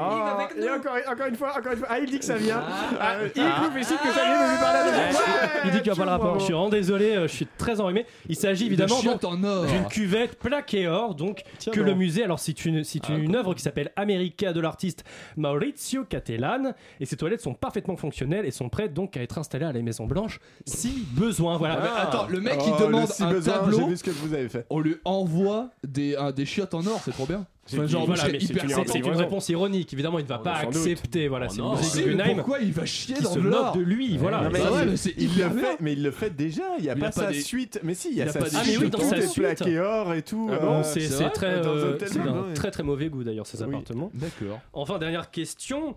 [0.00, 1.86] Ah, une fois, encore une fois.
[1.90, 2.62] Ah, il dit que ça vient.
[2.66, 4.90] Ah, Ah, il nous fait signe que ça vient de lui parler.
[5.64, 6.38] Il dit qu'il n'y a pas le rapport.
[6.38, 8.06] Je suis vraiment désolé, euh, je suis très enrhumé.
[8.28, 12.24] Il s'agit évidemment d'une cuvette plaquée or, donc que le musée.
[12.24, 15.04] Alors c'est une c'est une, une œuvre qui s'appelle America de l'artiste
[15.36, 19.64] Maurizio Cattelan et ces toilettes sont parfaitement fonctionnelles et sont prêtes donc à être installées
[19.64, 21.56] à la Maison Blanche si besoin.
[21.58, 21.80] Voilà.
[21.82, 24.04] Mais attends, le mec Oh, qui demande le si un besoin, tableau, J'ai vu ce
[24.04, 24.66] que vous avez fait.
[24.70, 27.44] on lui envoie des, un- des chiottes en or, c'est trop bien.
[27.72, 29.92] Enfin, genre, voilà, c'est hyper c'est- c'est une réponse ironique.
[29.92, 30.76] Évidemment, il ne va pas sans doute.
[30.76, 31.28] accepter.
[31.28, 31.72] Voilà, c'est non.
[31.72, 34.16] Ludwig Si, mais Guggenheim pourquoi il va chier qui dans se moque de lui.
[34.16, 34.42] Voilà.
[34.42, 35.64] Mais Bah il, ouais, le- mais c'est il hyper le bien.
[35.70, 36.62] fait, mais il le fait déjà.
[36.78, 37.80] Il y a Il pas a pas sa des- suite.
[37.82, 38.62] Mais si, il y a il a sa pas des suite.
[38.64, 39.44] Ah, mais oui, dans tout sa est suite.
[39.44, 40.48] plaqué or et tout.
[40.52, 42.82] Ah bon, euh, c'est c'est c'est vrai très, Dans un euh, c'est d'un très très
[42.82, 43.68] mauvais goût d'ailleurs ces Oui.
[43.68, 44.10] appartements.
[44.14, 44.60] D'accord.
[44.72, 45.94] Enfin, dernière question.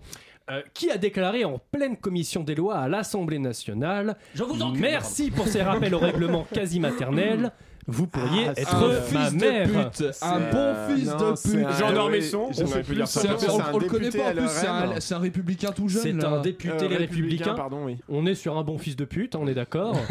[0.50, 4.80] Euh, qui a déclaré en pleine commission des lois à l'Assemblée nationale Je vous encule.
[4.80, 7.52] Merci pour ces rappels au règlement quasi maternel.
[7.88, 9.66] Vous pourriez Ah, être Un ma fils mère.
[9.66, 11.66] de pute, un bon fils non, de c'est pute.
[11.66, 15.00] un- Jean Dormesson, on on, on le connaît député pas en plus, c'est un, l'RN.
[15.00, 16.02] c'est un républicain tout jeune.
[16.02, 17.54] C'est un député Euh, les républicains.
[17.54, 17.96] pardon, oui.
[18.08, 19.96] On est sur un bon fils de pute, on est d'accord.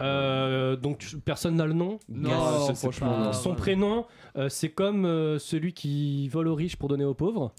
[0.00, 2.00] Euh, donc personne n'a le nom?
[2.08, 3.24] Non, sais franchement, pas.
[3.26, 3.32] non.
[3.32, 4.04] Son prénom,
[4.36, 7.52] euh, c'est comme euh, celui qui vole aux riches pour donner aux pauvres.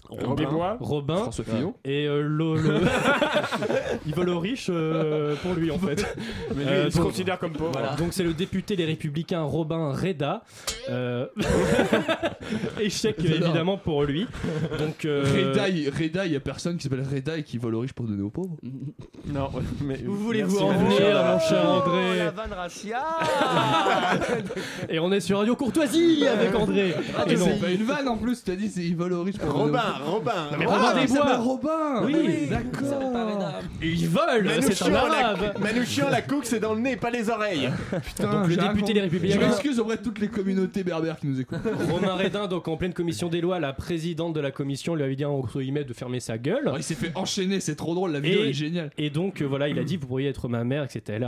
[0.80, 1.16] Robin.
[1.16, 1.74] François Fillon.
[1.84, 2.80] Et euh, le, le-
[4.06, 6.04] il vole aux riches euh, pour lui en fait.
[6.56, 7.72] Mais lui, Euh, il se donc- considère comme pauvre.
[7.72, 7.94] Voilà.
[7.96, 10.42] Donc c'est le député Les Républicains Robin Reda.
[10.90, 11.26] Euh,
[12.80, 13.36] Échec J'adore.
[13.48, 14.26] évidemment pour lui.
[14.78, 17.74] Donc euh, Reda, il Reda, il y a personne qui s'appelle Reda et qui vole
[17.74, 18.56] aux riches pour donner aux pauvres.
[19.26, 19.50] Non,
[19.82, 20.02] mais.
[20.06, 23.00] Où voulez-vous en venir, mon cher André la vanne raciale
[24.88, 26.94] Et on est sur Radio Courtoisie avec André.
[27.16, 27.44] Ah, Et non.
[27.46, 29.80] c'est pas une vanne en plus, t'as dit c'est il vole aux riches Robin.
[30.04, 30.32] Robin.
[30.58, 31.18] mais Ah, Robin Desbois.
[31.18, 33.52] s'appelle Robin Oui, d'accord.
[33.82, 35.38] Ils veulent, c'est un Manouchian, arabe.
[35.54, 37.70] la, Manouchian, la coke, c'est dans le nez, pas les oreilles.
[38.04, 39.34] Putain, Donc le député Les Républicains.
[39.40, 41.58] Je m'excuse auprès de toutes les communautés berbères qui nous écoutent.
[41.90, 45.16] Romain Redin, donc en pleine commission des lois, la présidente de la commission lui avait
[45.16, 46.72] dit entre guillemets de fermer sa gueule.
[46.76, 48.90] Il s'est fait enchaîner, c'est trop drôle, la vidéo est géniale.
[48.98, 51.26] Et donc euh, voilà, il a dit vous pourriez être ma mère, etc.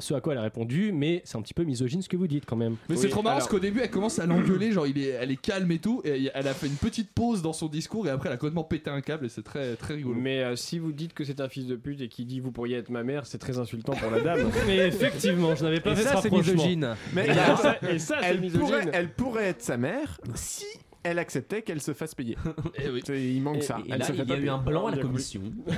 [0.00, 2.26] Ce à quoi elle a répondu, mais c'est un petit peu misogyne ce que vous
[2.26, 2.76] dites quand même.
[2.88, 4.98] Mais Oui, c'est trop marrant alors- parce qu'au début elle commence à l'engueuler, genre il
[4.98, 7.66] est, elle est calme et tout, et elle a fait une petite pause dans son
[7.68, 10.14] discours et après elle a complètement pété un câble et c'est très très rigolo.
[10.18, 12.52] Mais euh, si vous dites que c'est un fils de pute et qu'il dit vous
[12.52, 14.50] pourriez être ma mère, c'est très insultant pour la dame.
[14.66, 16.52] Mais effectivement, je n'avais pas Et fait ça, ce c'est rapprochement.
[16.54, 16.94] misogyne.
[17.14, 18.66] Mais Et ça, et ça, c'est elle, misogyne.
[18.66, 20.64] pourrait, elle pourrait être sa mère si
[21.02, 22.36] elle acceptait qu'elle se fasse payer.
[22.76, 23.02] Eh oui.
[23.08, 23.78] Il manque Et, ça.
[23.86, 24.48] et elle là, se fait il y a eu payer.
[24.50, 25.40] un blanc à la commission.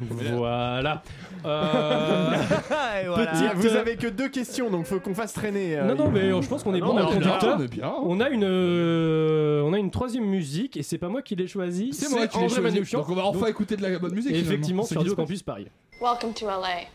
[0.00, 1.02] Voilà.
[1.44, 2.32] Euh,
[3.02, 3.26] Et voilà.
[3.32, 5.76] Petite- Ah, Vous avez que deux questions, donc faut qu'on fasse traîner.
[5.78, 7.18] euh, Non, non, mais euh, je pense qu'on est Non, bon dans on le est
[7.20, 7.56] bien, conducteur.
[7.58, 7.92] on est bien.
[8.04, 11.46] On a une, euh, on a une troisième musique et c'est pas moi qui l'ai
[11.46, 11.90] choisie.
[11.92, 12.74] C'est moi qui l'ai André choisi.
[12.74, 12.98] Manouchian.
[13.00, 14.32] Donc on va enfin Donc, écouter de la bonne musique.
[14.34, 15.66] effectivement C'est sur Radio Campus Paris.
[16.00, 16.86] Welcome to LA.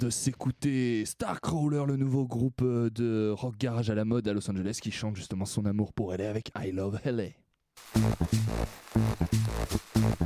[0.00, 4.50] De s'écouter Starcrawler, le nouveau groupe euh, de rock garage à la mode à Los
[4.50, 7.24] Angeles qui chante justement son amour pour LA avec I Love LA.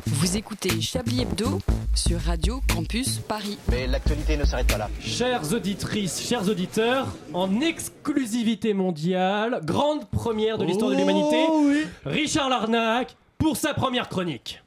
[0.06, 1.58] Vous écoutez Chablis Hebdo
[1.92, 3.58] sur Radio Campus Paris.
[3.68, 4.88] Mais l'actualité ne s'arrête pas là.
[5.00, 11.84] Chères auditrices, chers auditeurs, en exclusivité mondiale, grande première de l'histoire de l'humanité, Oh oui
[12.04, 14.62] Richard Larnac pour sa première chronique.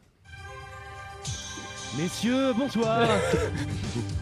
[1.98, 3.08] Messieurs, bonsoir.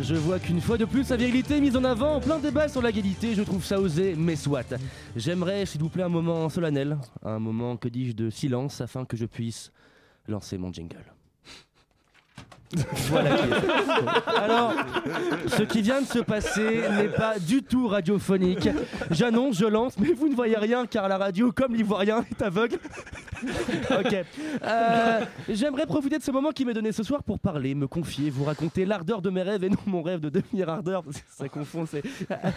[0.00, 2.82] Je vois qu'une fois de plus, la virilité mise en avant en plein débat sur
[2.82, 3.34] l'égalité.
[3.34, 4.74] Je trouve ça osé, mais soit.
[5.16, 9.16] J'aimerais, s'il vous plaît, un moment solennel, un moment, que dis-je, de silence afin que
[9.16, 9.72] je puisse
[10.28, 11.15] lancer mon jingle.
[13.08, 14.36] Voilà qui est.
[14.36, 14.72] Alors,
[15.46, 18.68] ce qui vient de se passer n'est pas du tout radiophonique.
[19.10, 22.78] J'annonce, je lance, mais vous ne voyez rien car la radio, comme l'ivoirien, est aveugle.
[23.90, 24.16] ok.
[24.64, 28.30] Euh, J'aimerais profiter de ce moment qui m'est donné ce soir pour parler, me confier,
[28.30, 31.04] vous raconter l'ardeur de mes rêves et non mon rêve de devenir ardeur.
[31.30, 32.02] Ça confond, c'est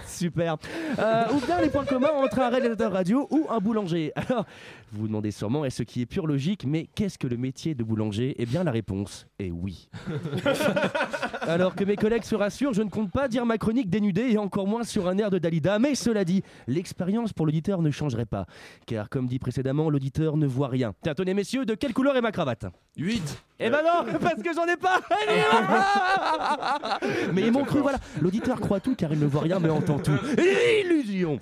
[0.08, 0.58] super.
[0.98, 4.12] Euh, ou bien les points communs entre un réalisateur radio ou un boulanger.
[4.16, 4.46] Alors,
[4.92, 7.84] vous vous demandez sûrement, est-ce qui est pure logique, mais qu'est-ce que le métier de
[7.84, 8.36] boulanger?
[8.40, 9.90] Eh bien, la réponse est oui.
[11.42, 14.38] Alors que mes collègues se rassurent, je ne compte pas dire ma chronique dénudée et
[14.38, 15.80] encore moins sur un air de Dalida.
[15.80, 18.46] Mais cela dit, l'expérience pour l'auditeur ne changerait pas.
[18.86, 20.94] Car comme dit précédemment, l'auditeur ne voit rien.
[21.04, 22.66] Tiens, tenez messieurs, de quelle couleur est ma cravate?
[23.00, 25.00] 8 Eh ben non, parce que j'en ai pas
[27.34, 27.98] Mais ils m'ont cru, voilà.
[28.22, 30.18] L'auditeur croit tout car il ne voit rien mais entend tout.
[30.84, 31.40] Illusion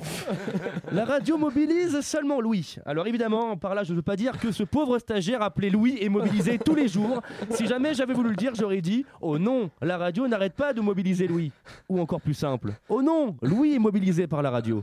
[0.92, 2.78] La radio mobilise seulement Louis.
[2.86, 5.98] Alors évidemment, par là, je ne veux pas dire que ce pauvre stagiaire appelé Louis
[6.02, 7.22] est mobilisé tous les jours.
[7.52, 10.82] Si jamais j'avais voulu le dire, j'aurais dit Oh non, la radio n'arrête pas de
[10.82, 11.52] mobiliser Louis.
[11.90, 14.82] Ou encore plus simple Oh non, Louis est mobilisé par la radio.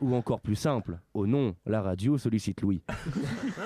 [0.00, 2.80] Ou encore plus simple Oh non, la radio sollicite Louis.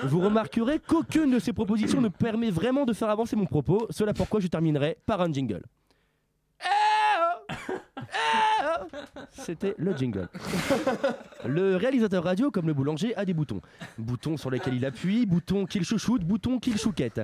[0.03, 3.87] Vous remarquerez qu'aucune de ces propositions ne permet vraiment de faire avancer mon propos.
[3.89, 5.63] Cela pourquoi je terminerai par un jingle.
[9.31, 10.27] C'était le jingle.
[11.45, 13.61] Le réalisateur radio, comme le boulanger, a des boutons.
[13.97, 17.21] Boutons sur lesquels il appuie, boutons qu'il chouchoute, boutons qu'il chouquette.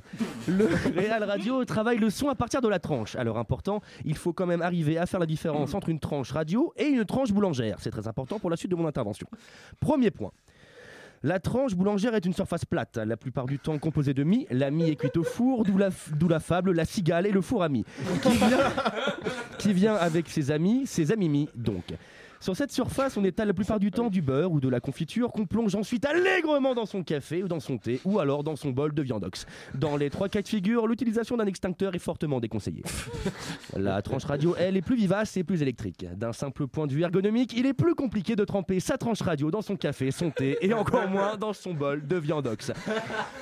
[0.48, 3.16] Le réal radio travaille le son à partir de la tranche.
[3.16, 6.74] Alors important, il faut quand même arriver à faire la différence entre une tranche radio
[6.78, 7.78] et une tranche boulangère.
[7.80, 9.28] C'est très important pour la suite de mon intervention.
[9.80, 10.32] Premier point.
[11.24, 14.46] La tranche boulangère est une surface plate, la plupart du temps composée de mie.
[14.52, 17.70] La mie est cuite au four, d'où la, fable, la cigale et le four à
[17.70, 17.86] mie.
[19.58, 21.94] Qui vient, avec ses amis, ses amis donc.
[22.40, 25.32] Sur cette surface, on étale la plupart du temps du beurre ou de la confiture
[25.32, 28.70] qu'on plonge ensuite allègrement dans son café ou dans son thé ou alors dans son
[28.70, 29.46] bol de viandox.
[29.74, 32.84] Dans les trois cas de figure, l'utilisation d'un extincteur est fortement déconseillée.
[33.76, 36.06] La tranche radio, elle, est plus vivace et plus électrique.
[36.16, 39.52] D'un simple point de vue ergonomique, il est plus compliqué de tremper sa tranche radio
[39.52, 42.72] dans son café, son thé et encore moins dans son bol de viandox.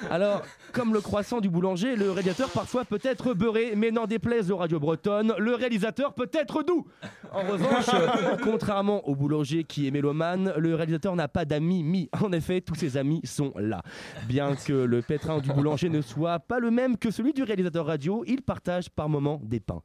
[0.09, 0.41] Alors,
[0.71, 4.57] comme le croissant du boulanger, le radiateur parfois peut être beurré, mais n'en déplaise aux
[4.57, 6.85] radios bretonnes, le réalisateur peut être doux.
[7.31, 8.37] En revanche, euh,
[8.89, 12.09] au boulanger qui est mélomane, le réalisateur n'a pas d'amis mis.
[12.21, 13.81] En effet, tous ses amis sont là.
[14.27, 17.85] Bien que le pétrin du boulanger ne soit pas le même que celui du réalisateur
[17.85, 19.81] radio, il partage par moments des pains.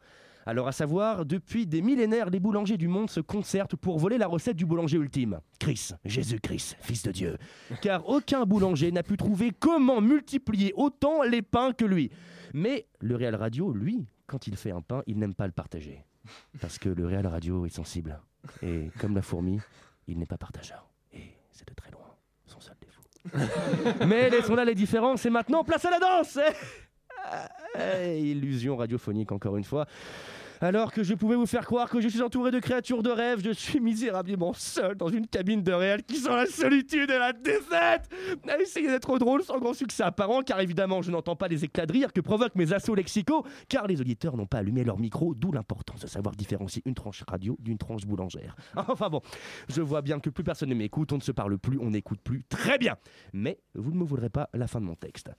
[0.47, 4.27] Alors à savoir, depuis des millénaires, les boulangers du monde se concertent pour voler la
[4.27, 5.41] recette du boulanger ultime.
[5.59, 7.37] Christ, Jésus-Christ, Fils de Dieu.
[7.83, 12.11] Car aucun boulanger n'a pu trouver comment multiplier autant les pains que lui.
[12.55, 16.05] Mais le Réal Radio, lui, quand il fait un pain, il n'aime pas le partager.
[16.61, 18.21] Parce que le Réal Radio est sensible.
[18.63, 19.61] Et comme la fourmi,
[20.07, 20.87] il n'est pas partageur.
[21.13, 22.01] Et c'est de très loin
[22.47, 23.03] son seul défaut.
[24.07, 26.39] Mais laissons là les différences et maintenant place à la danse
[27.79, 29.87] Eh, Illusion radiophonique encore une fois.
[30.63, 33.41] Alors que je pouvais vous faire croire que je suis entouré de créatures de rêve,
[33.43, 37.33] je suis misérablement seul dans une cabine de réel qui sent la solitude et la
[37.33, 38.11] défaite.
[38.47, 41.87] À essayer d'être drôle sans grand succès apparent, car évidemment je n'entends pas les éclats
[41.87, 45.35] de rire que provoquent mes assauts lexicaux, car les auditeurs n'ont pas allumé leur micro,
[45.35, 48.55] d'où l'importance de savoir différencier une tranche radio d'une tranche boulangère.
[48.77, 49.23] Enfin bon,
[49.69, 52.21] je vois bien que plus personne ne m'écoute, on ne se parle plus, on n'écoute
[52.23, 52.45] plus.
[52.51, 52.97] Très bien
[53.33, 55.31] Mais vous ne me voudrez pas la fin de mon texte.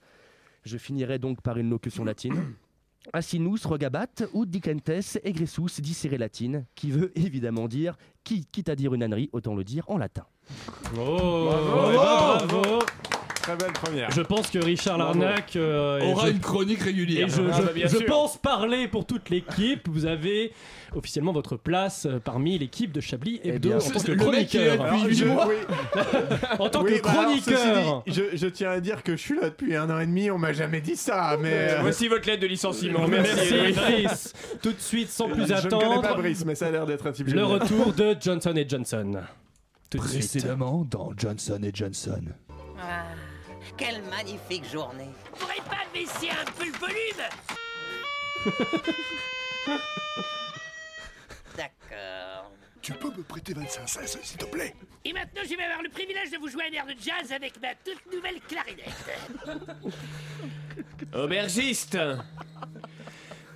[0.64, 2.54] Je finirai donc par une locution latine.
[3.12, 8.94] Asinus rogabat ut dicentes egressus dicere latine, qui veut évidemment dire, qui, quitte à dire
[8.94, 10.24] une ânerie, autant le dire en latin.
[10.96, 11.92] Oh, Bravo.
[11.92, 12.81] bravo.
[13.42, 14.10] Très belle première.
[14.12, 14.98] Je pense que Richard.
[14.98, 17.26] Larnac euh, et Aura je- une chronique régulière.
[17.26, 18.06] Et je, Ah je- bah, bien je sûr.
[18.06, 19.88] pense parler pour toute l'équipe.
[19.88, 20.52] Vous avez
[20.94, 24.48] officiellement votre place euh, parmi l'équipe de Chablis Hebdo bien, en tant que le mec
[24.48, 24.78] qui est là chroniqueur.
[24.78, 25.48] depuis Alors, huit je- mois.
[26.60, 28.02] en tant Oui, que bah alors, ceci chroniqueur.
[28.06, 30.30] dit, je, je tiens à dire que je suis là depuis un an et demi,
[30.30, 31.50] on m'a jamais dit ça, mais...
[31.52, 33.08] euh, Voici votre lettre de licenciement.
[33.08, 33.72] Merci.
[33.74, 34.32] Brice.
[34.62, 36.86] Tout de suite, sans plus Je ne connais pas attendre, Brice, mais ça a l'air
[36.86, 37.46] d'être un type le génial.
[37.60, 39.20] retour de Johnson et Johnson.
[39.90, 40.20] Tout de suite.
[40.20, 42.22] Précédemment dans Johnson et Johnson.
[42.78, 43.04] Ah,
[43.76, 45.10] quelle magnifique journée.
[45.30, 47.22] Vous pourrez pas baisser un peu le volume
[51.56, 52.50] D'accord.
[52.80, 54.74] Tu peux me prêter 25 cents, s'il te plaît?
[55.04, 57.60] Et maintenant, je vais avoir le privilège de vous jouer un air de jazz avec
[57.60, 58.88] ma toute nouvelle clarinette.
[61.14, 61.96] Aubergiste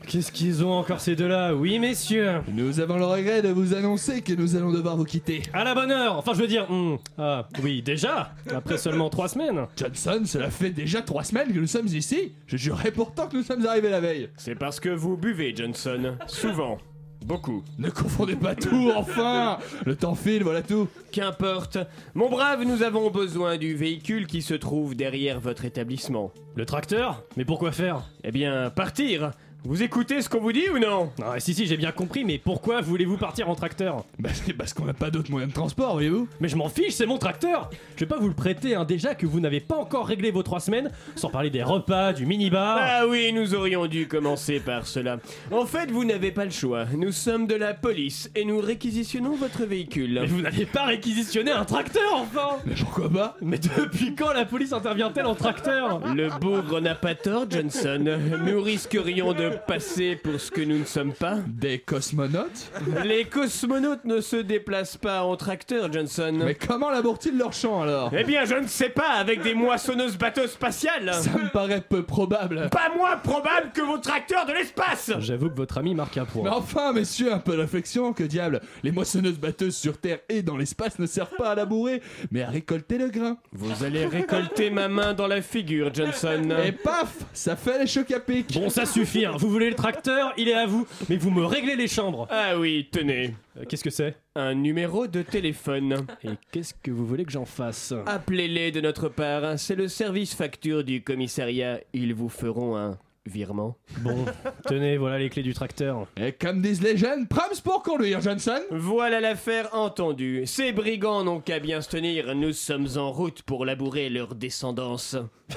[0.07, 2.41] Qu'est-ce qu'ils ont encore ces deux-là Oui, messieurs.
[2.53, 5.43] Nous avons le regret de vous annoncer que nous allons devoir vous quitter.
[5.53, 6.17] À la bonne heure.
[6.17, 8.33] Enfin, je veux dire, hmm, ah, oui, déjà.
[8.55, 9.67] Après seulement trois semaines.
[9.77, 12.35] Johnson, cela fait déjà trois semaines que nous sommes ici.
[12.47, 14.29] Je jurerais pourtant que nous sommes arrivés la veille.
[14.37, 16.17] C'est parce que vous buvez, Johnson.
[16.29, 16.79] Souvent.
[17.25, 17.65] Beaucoup.
[17.79, 20.87] Ne confondez pas tout, enfin Le temps file, voilà tout.
[21.11, 21.79] Qu'importe.
[22.15, 26.31] Mon brave, nous avons besoin du véhicule qui se trouve derrière votre établissement.
[26.55, 27.25] Le tracteur?
[27.37, 28.03] Mais pourquoi faire?
[28.23, 29.33] Eh bien, partir
[29.65, 31.11] Vous écoutez ce qu'on vous dit ou non?
[31.21, 34.05] Ah, si, si, j'ai bien compris, mais pourquoi voulez-vous partir en tracteur?
[34.21, 36.93] Bah, c'est parce qu'on n'a pas d'autres moyens de transport, voyez-vous Mais je m'en fiche,
[36.93, 39.75] c'est mon tracteur Je vais pas vous le prêter, hein, déjà que vous n'avez pas
[39.77, 42.79] encore réglé vos trois semaines, sans parler des repas, du minibar.
[42.81, 45.19] Ah oui, nous aurions dû commencer par cela.
[45.51, 46.85] En fait, vous n'avez pas le choix.
[46.97, 50.21] Nous sommes de la police et nous réquisitionnons votre véhicule.
[50.21, 53.37] Mais vous n'avez pas réquisitionné un tracteur, enfin Mais pourquoi pas?
[53.43, 56.01] Mais depuis quand la police intervient-elle en tracteur?
[56.15, 58.19] Le bougre n'a pas tort, Johnson.
[58.47, 61.39] Nous risquerions de passer pour ce que nous ne sommes pas.
[61.47, 62.71] Des cosmonautes
[63.05, 66.33] Les cosmonautes ne se déplacent pas en tracteur, Johnson.
[66.45, 68.11] Mais comment labourent-ils leur champ alors?
[68.17, 71.13] Eh bien, je ne sais pas, avec des moissonneuses bateaux spatiales.
[71.15, 72.69] Ça me paraît peu probable.
[72.71, 76.45] Pas moins probable que vos tracteurs de l'espace J'avoue que votre ami marque un point.
[76.45, 80.43] Mais enfin, messieurs, un peu de réflexion, que diable Les moissonneuses batteuses sur Terre et
[80.43, 83.37] dans l'espace ne servent pas à labourer, mais à récolter le grain.
[83.53, 86.49] Vous allez récolter ma main dans la figure, Johnson.
[86.65, 89.36] Et paf Ça fait les chocs à pic Bon, ça suffit, hein.
[89.39, 92.27] Vous voulez le tracteur, il est à vous, mais vous me réglez les chambres.
[92.31, 93.35] Ah oui, tenez.
[93.59, 94.17] Euh, Qu'est-ce que c'est?
[94.35, 96.07] Un numéro de téléphone.
[96.23, 97.95] Et qu'est-ce que vous voulez que j'en fasse?
[98.07, 99.59] Appelez-les de notre part.
[99.59, 101.81] C'est le service facture du commissariat.
[101.93, 103.77] Ils vous feront un virement.
[104.03, 104.25] Bon,
[104.67, 106.07] tenez, voilà les clés du tracteur.
[106.17, 110.43] Et comme disent les jeunes, prams pour conduire, Johnson Voilà l'affaire entendue.
[110.47, 112.35] Ces brigands n'ont qu'à bien se tenir.
[112.35, 115.17] Nous sommes en route pour labourer leur descendance.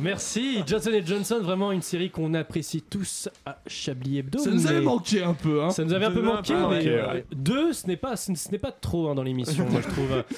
[0.00, 4.38] Merci, Johnson et Johnson, vraiment une série qu'on apprécie tous à Chablis Hebdo.
[4.38, 7.24] Ça nous avait manqué un peu, hein Ça nous avait un peu manqué, mais ouais.
[7.34, 10.24] deux, ce n'est pas, ce n'est pas trop hein, dans l'émission, moi je trouve.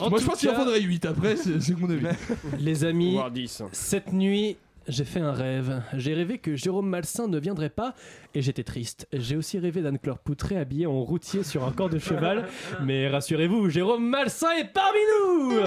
[0.00, 2.06] En Moi je pense qu'il en faudrait 8 après, c'est c'est mon avis.
[2.60, 3.64] Les amis, Voire 10.
[3.72, 4.56] cette nuit,
[4.86, 5.82] j'ai fait un rêve.
[5.94, 7.94] J'ai rêvé que Jérôme Malsain ne viendrait pas
[8.34, 9.08] et j'étais triste.
[9.12, 12.48] J'ai aussi rêvé d'Anne-Claire Poutré habillée en routier sur un corps de cheval.
[12.82, 15.58] Mais rassurez-vous, Jérôme Malsain est parmi nous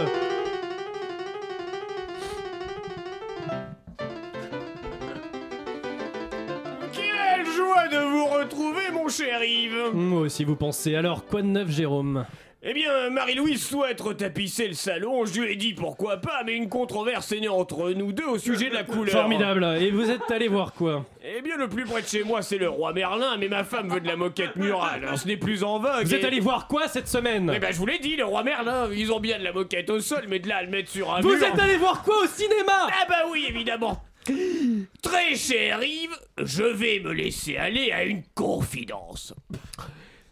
[8.52, 10.96] retrouver, mon cher Yves Moi aussi vous pensez.
[10.96, 12.26] Alors, quoi de neuf, Jérôme?
[12.64, 15.26] Eh bien, Marie-Louise souhaite retapisser le salon.
[15.26, 18.38] Je lui ai dit pourquoi pas, mais une controverse est née entre nous deux au
[18.38, 19.16] sujet de la couleur.
[19.16, 19.66] Formidable.
[19.82, 21.04] Et vous êtes allé voir quoi?
[21.24, 23.90] Eh bien, le plus près de chez moi, c'est le roi Merlin, mais ma femme
[23.90, 25.08] veut de la moquette murale.
[25.16, 26.04] Ce n'est plus en vogue.
[26.04, 27.52] Vous êtes allé voir quoi cette semaine?
[27.56, 29.90] Eh ben, je vous l'ai dit, le roi Merlin, ils ont bien de la moquette
[29.90, 32.04] au sol, mais de là à le mettre sur un Vous mur- êtes allé voir
[32.04, 32.74] quoi au cinéma?
[32.90, 34.04] Ah bah oui, évidemment.
[35.02, 39.34] Très cher Yves, je vais me laisser aller à une confidence.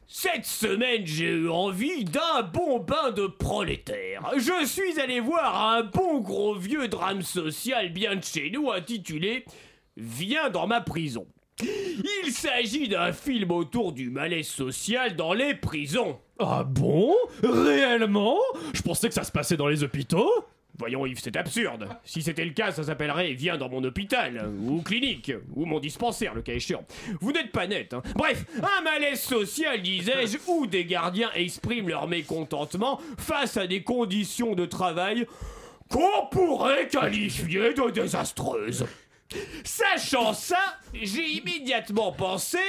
[0.07, 4.23] Cette semaine, j'ai eu envie d'un bon bain de prolétaire.
[4.37, 9.45] Je suis allé voir un bon gros vieux drame social bien de chez nous intitulé
[9.97, 11.27] Viens dans ma prison.
[11.61, 16.17] Il s'agit d'un film autour du malaise social dans les prisons.
[16.39, 17.13] Ah bon?
[17.43, 18.37] Réellement?
[18.73, 20.31] Je pensais que ça se passait dans les hôpitaux?
[20.79, 21.89] Voyons Yves, c'est absurde.
[22.05, 26.33] Si c'était le cas, ça s'appellerait Viens dans mon hôpital, ou clinique, ou mon dispensaire,
[26.33, 26.85] le cas échéant.
[27.19, 28.01] Vous n'êtes pas net, hein.
[28.15, 34.55] Bref, un malaise social, disais-je, où des gardiens expriment leur mécontentement face à des conditions
[34.55, 35.27] de travail
[35.89, 38.85] qu'on pourrait qualifier de désastreuses.
[39.63, 42.59] Sachant ça, j'ai immédiatement pensé...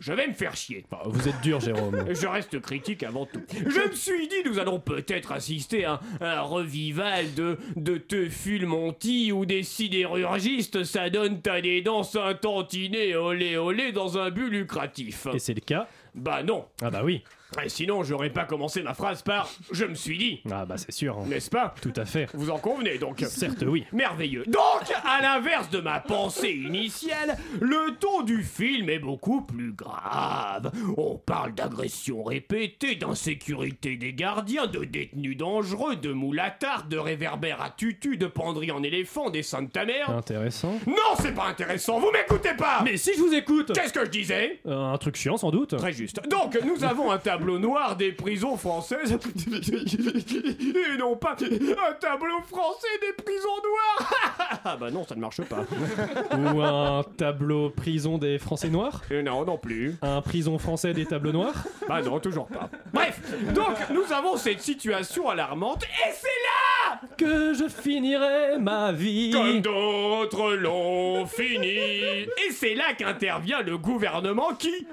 [0.00, 0.84] Je vais me faire chier.
[1.06, 2.04] Vous êtes dur, Jérôme.
[2.14, 3.42] Je reste critique avant tout.
[3.52, 9.32] Je me suis dit, nous allons peut-être assister à un revival de, de Teuful Monty
[9.32, 15.26] ou des sidérurgistes s'adonnent à des danses un tantinet olé olé dans un but lucratif.
[15.32, 16.66] Et c'est le cas Bah non.
[16.82, 17.22] Ah bah oui.
[17.64, 20.42] Et sinon, j'aurais pas commencé ma phrase par Je me suis dit.
[20.50, 21.18] Ah bah c'est sûr.
[21.18, 21.24] hein.
[21.28, 21.74] N'est-ce pas?
[21.80, 22.28] Tout à fait.
[22.34, 23.84] Vous en convenez donc Certes oui.
[23.92, 24.44] Merveilleux.
[24.46, 30.70] Donc, à l'inverse de ma pensée initiale, le ton du film est beaucoup plus grave.
[30.96, 37.70] On parle d'agressions répétées, d'insécurité des gardiens, de détenus dangereux, de moulatard, de réverbères à
[37.70, 40.10] tutu, de penderies en éléphant, des seins de ta mère.
[40.10, 40.78] Intéressant.
[40.86, 44.10] Non, c'est pas intéressant, vous m'écoutez pas Mais si je vous écoute Qu'est-ce que je
[44.10, 44.60] disais?
[44.66, 45.76] Euh, Un truc chiant sans doute.
[45.76, 46.20] Très juste.
[46.28, 49.12] Donc, nous avons un tableau noir des prisons françaises.
[50.94, 54.14] Et non pas un tableau français des prisons noires.
[54.64, 55.64] ah bah non, ça ne marche pas.
[56.36, 59.96] Ou un tableau prison des Français noirs Et non, non plus.
[60.02, 62.68] Un prison français des tableaux noirs Bah non, toujours pas.
[62.92, 63.20] Bref,
[63.54, 69.60] donc nous avons cette situation alarmante et c'est là Que je finirai ma vie comme
[69.60, 71.68] d'autres l'ont fini.
[71.68, 74.86] Et c'est là qu'intervient le gouvernement qui,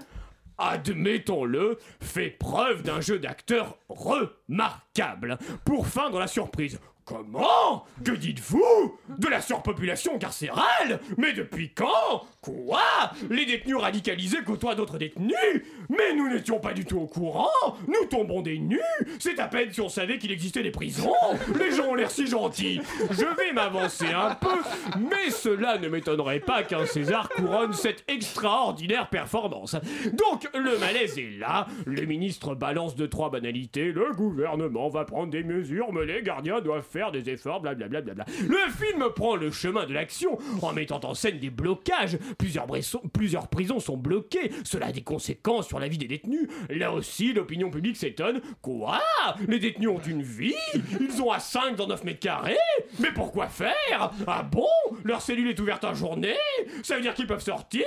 [0.61, 6.79] admettons-le, fait preuve d'un jeu d'acteur remarquable pour feindre la surprise.
[7.11, 7.83] Comment?
[8.05, 8.97] Que dites-vous?
[9.17, 11.01] De la surpopulation carcérale?
[11.17, 12.25] Mais depuis quand?
[12.39, 12.79] Quoi?
[13.29, 15.35] Les détenus radicalisés côtoient d'autres détenus?
[15.89, 17.49] Mais nous n'étions pas du tout au courant.
[17.87, 18.79] Nous tombons des nus.
[19.19, 21.11] C'est à peine si on savait qu'il existait des prisons.
[21.59, 22.79] Les gens ont l'air si gentils.
[23.09, 24.61] Je vais m'avancer un peu,
[24.97, 29.75] mais cela ne m'étonnerait pas qu'un César couronne cette extraordinaire performance.
[30.13, 35.31] Donc le malaise est là, le ministre balance de trois banalités, le gouvernement va prendre
[35.31, 38.01] des mesures, mais les gardiens doivent faire des efforts, blablabla.
[38.01, 38.33] Bla bla bla.
[38.47, 42.19] Le film prend le chemin de l'action en mettant en scène des blocages.
[42.37, 42.67] Plusieurs,
[43.13, 46.47] plusieurs prisons sont bloquées, cela a des conséquences sur la vie des détenus.
[46.69, 48.41] Là aussi, l'opinion publique s'étonne.
[48.61, 48.99] Quoi?
[49.47, 50.53] Les détenus ont une vie?
[50.99, 52.57] Ils ont à 5 dans 9 mètres carrés?
[52.99, 54.11] Mais pourquoi faire?
[54.27, 54.67] Ah bon?
[55.03, 56.35] Leur cellule est ouverte en journée?
[56.83, 57.85] Ça veut dire qu'ils peuvent sortir?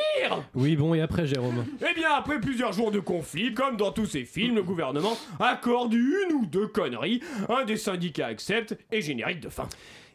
[0.54, 1.66] Oui, bon, et après, Jérôme?
[1.80, 5.92] Eh bien, après plusieurs jours de conflit, comme dans tous ces films, le gouvernement accorde
[5.92, 9.68] une ou deux conneries, un des syndicats accepte et générique de fin.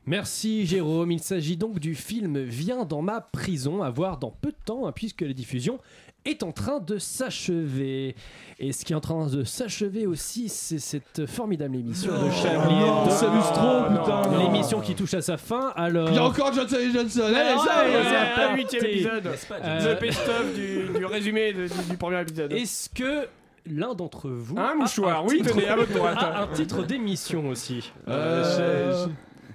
[0.05, 4.49] Merci Jérôme, il s'agit donc du film Viens dans ma prison à voir dans peu
[4.49, 5.77] de temps hein, puisque la diffusion
[6.25, 8.15] est en train de s'achever.
[8.59, 13.11] Et ce qui est en train de s'achever aussi, c'est cette formidable émission de Chablis.
[13.11, 14.37] s'amuse trop, putain.
[14.37, 16.09] L'émission qui touche à sa fin, alors...
[16.09, 17.21] Il y a encore Johnson et Johnson.
[17.23, 18.09] Allez, Ouais, ça, ouais, ouais, ouais, ça.
[18.09, 18.43] ouais.
[18.51, 19.23] Un huitième épisode.
[19.25, 22.51] Le best-of du, du résumé du premier épisode.
[22.51, 23.27] Est-ce que
[23.69, 26.17] l'un d'entre vous Un mouchoir, oui, titre- tenez, à votre droite.
[26.19, 29.05] a un titre d'émission aussi Euh,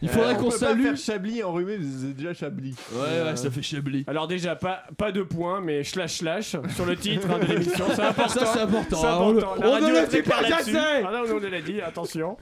[0.05, 0.82] Il faudrait on qu'on salue.
[0.82, 2.74] pas faire Chablis enrhumé, c'est déjà Chablis.
[2.92, 4.05] Ouais, ouais, ça fait Chablis.
[4.07, 7.84] Alors déjà, pas, pas de points, mais slash slash sur le titre hein, de l'émission.
[7.94, 8.28] C'est important.
[8.40, 8.96] Ça, c'est important.
[9.00, 10.76] C'est hein, on La on radio ne le dit pas assez.
[10.76, 12.36] Ah non, on l'a dit, attention.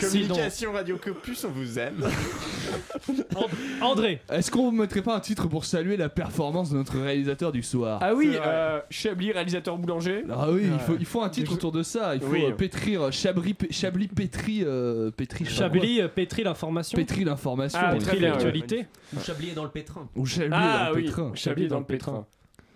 [0.00, 2.02] Communication Radio Campus, on vous aime.
[3.80, 7.62] André Est-ce qu'on mettrait pas un titre pour saluer la performance de notre réalisateur du
[7.62, 7.98] soir?
[8.02, 10.24] Ah oui, euh, Chablis, réalisateur boulanger.
[10.30, 12.14] Ah oui, il faut, il faut un titre autour de ça.
[12.14, 12.44] Il faut Oui.
[12.44, 16.96] euh, pétrir Chablis, Chablis pétri, euh, pétri, Chablis euh, pétrit l'information.
[17.00, 17.78] Pétri l'information.
[17.82, 20.08] Ah, bien, l'actualité Ou Chablis est dans le pétrin.
[20.16, 21.32] Ou Chablis Ah dans le oui, pétrin.
[21.34, 22.26] Chablis dans le pétrin.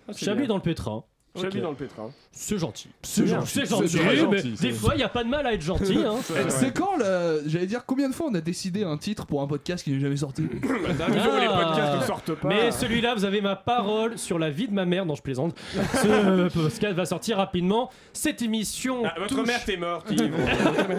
[0.08, 0.48] Ah, c'est Chablis bien.
[0.48, 1.04] dans le pétrin
[1.36, 1.62] Chablis Ok.
[1.64, 2.10] dans le pétrin.
[2.30, 2.88] C'est gentil.
[3.02, 3.50] C'est gentil.
[3.52, 5.98] C'est gentil, C'est des c'est- fois il n'y a pas de mal à être gentil.
[5.98, 6.14] Hein.
[6.30, 7.42] Eh, C'est quand le...
[7.46, 9.98] J'allais dire combien de fois on a décidé un titre pour un podcast qui n'est
[9.98, 10.42] jamais sorti
[10.98, 12.48] D'un jour, les podcasts ne sortent pas.
[12.48, 15.06] Mais celui-là, vous avez ma parole sur la vie de ma mère.
[15.06, 15.56] Non, je plaisante.
[15.72, 17.90] Ce podcast va sortir rapidement.
[18.12, 19.02] Cette émission.
[19.04, 20.32] Ah, votre touche- mère t'est morte, Yves.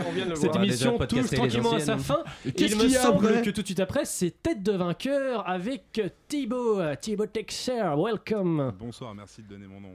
[0.07, 0.63] On vient de le Cette voir.
[0.63, 1.99] émission touche tranquillement à sa anciennes.
[1.99, 2.23] fin.
[2.57, 6.81] Il me semble que tout de suite après, c'est Tête de vainqueur avec Thibaut.
[6.99, 8.73] Thibaut Texer, welcome.
[8.77, 9.89] Bonsoir, merci de donner mon nom,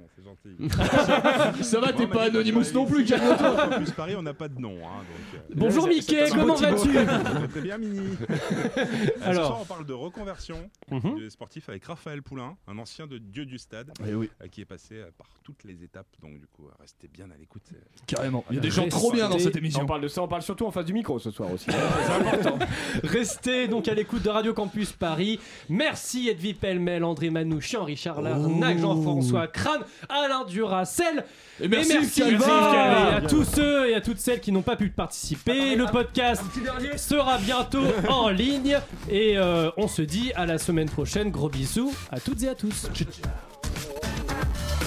[1.62, 3.68] Ça va, t'es pas Anonymous non plus, calme-toi.
[3.76, 4.74] Plus, Paris, on n'a pas de nom.
[4.84, 6.90] Hein, donc, euh, Bonjour Mickey, comment vas-tu
[7.50, 8.16] Très bien, Mini.
[8.28, 9.46] Ce Alors.
[9.46, 11.20] soir, on parle de reconversion Mhm.
[11.20, 14.60] de sportif avec Raphaël Poulain, un ancien de Dieu du Stade, Eh oui, euh, qui
[14.60, 16.06] est passé euh, par toutes les étapes.
[16.20, 17.62] Donc, du coup, euh, restez bien à l'écoute.
[17.72, 17.76] euh.
[18.06, 18.44] carrément.
[18.50, 19.86] Il y a des gens trop bien dans cette On émission.
[19.86, 21.66] parle de ça, on parle surtout en face du micro ce soir aussi.
[23.04, 25.38] Restez donc à l'écoute de Radio Campus Paris.
[25.68, 28.78] Merci Edwy Pellemel, André Manouchian, Richard Larnac.
[28.78, 29.82] Jean-François Crane,
[30.24, 31.24] Alain Duracel.
[31.60, 32.34] Et merci, et merci Calva.
[32.36, 33.10] Yves Calva.
[33.10, 35.76] Et à tous ceux et à toutes celles qui n'ont pas pu participer.
[35.76, 36.42] Le podcast
[36.96, 38.78] sera bientôt en ligne.
[39.10, 41.30] Et euh, on se dit à la semaine prochaine.
[41.30, 42.88] Gros bisous à toutes et à tous.
[42.94, 44.79] Ciao, ciao.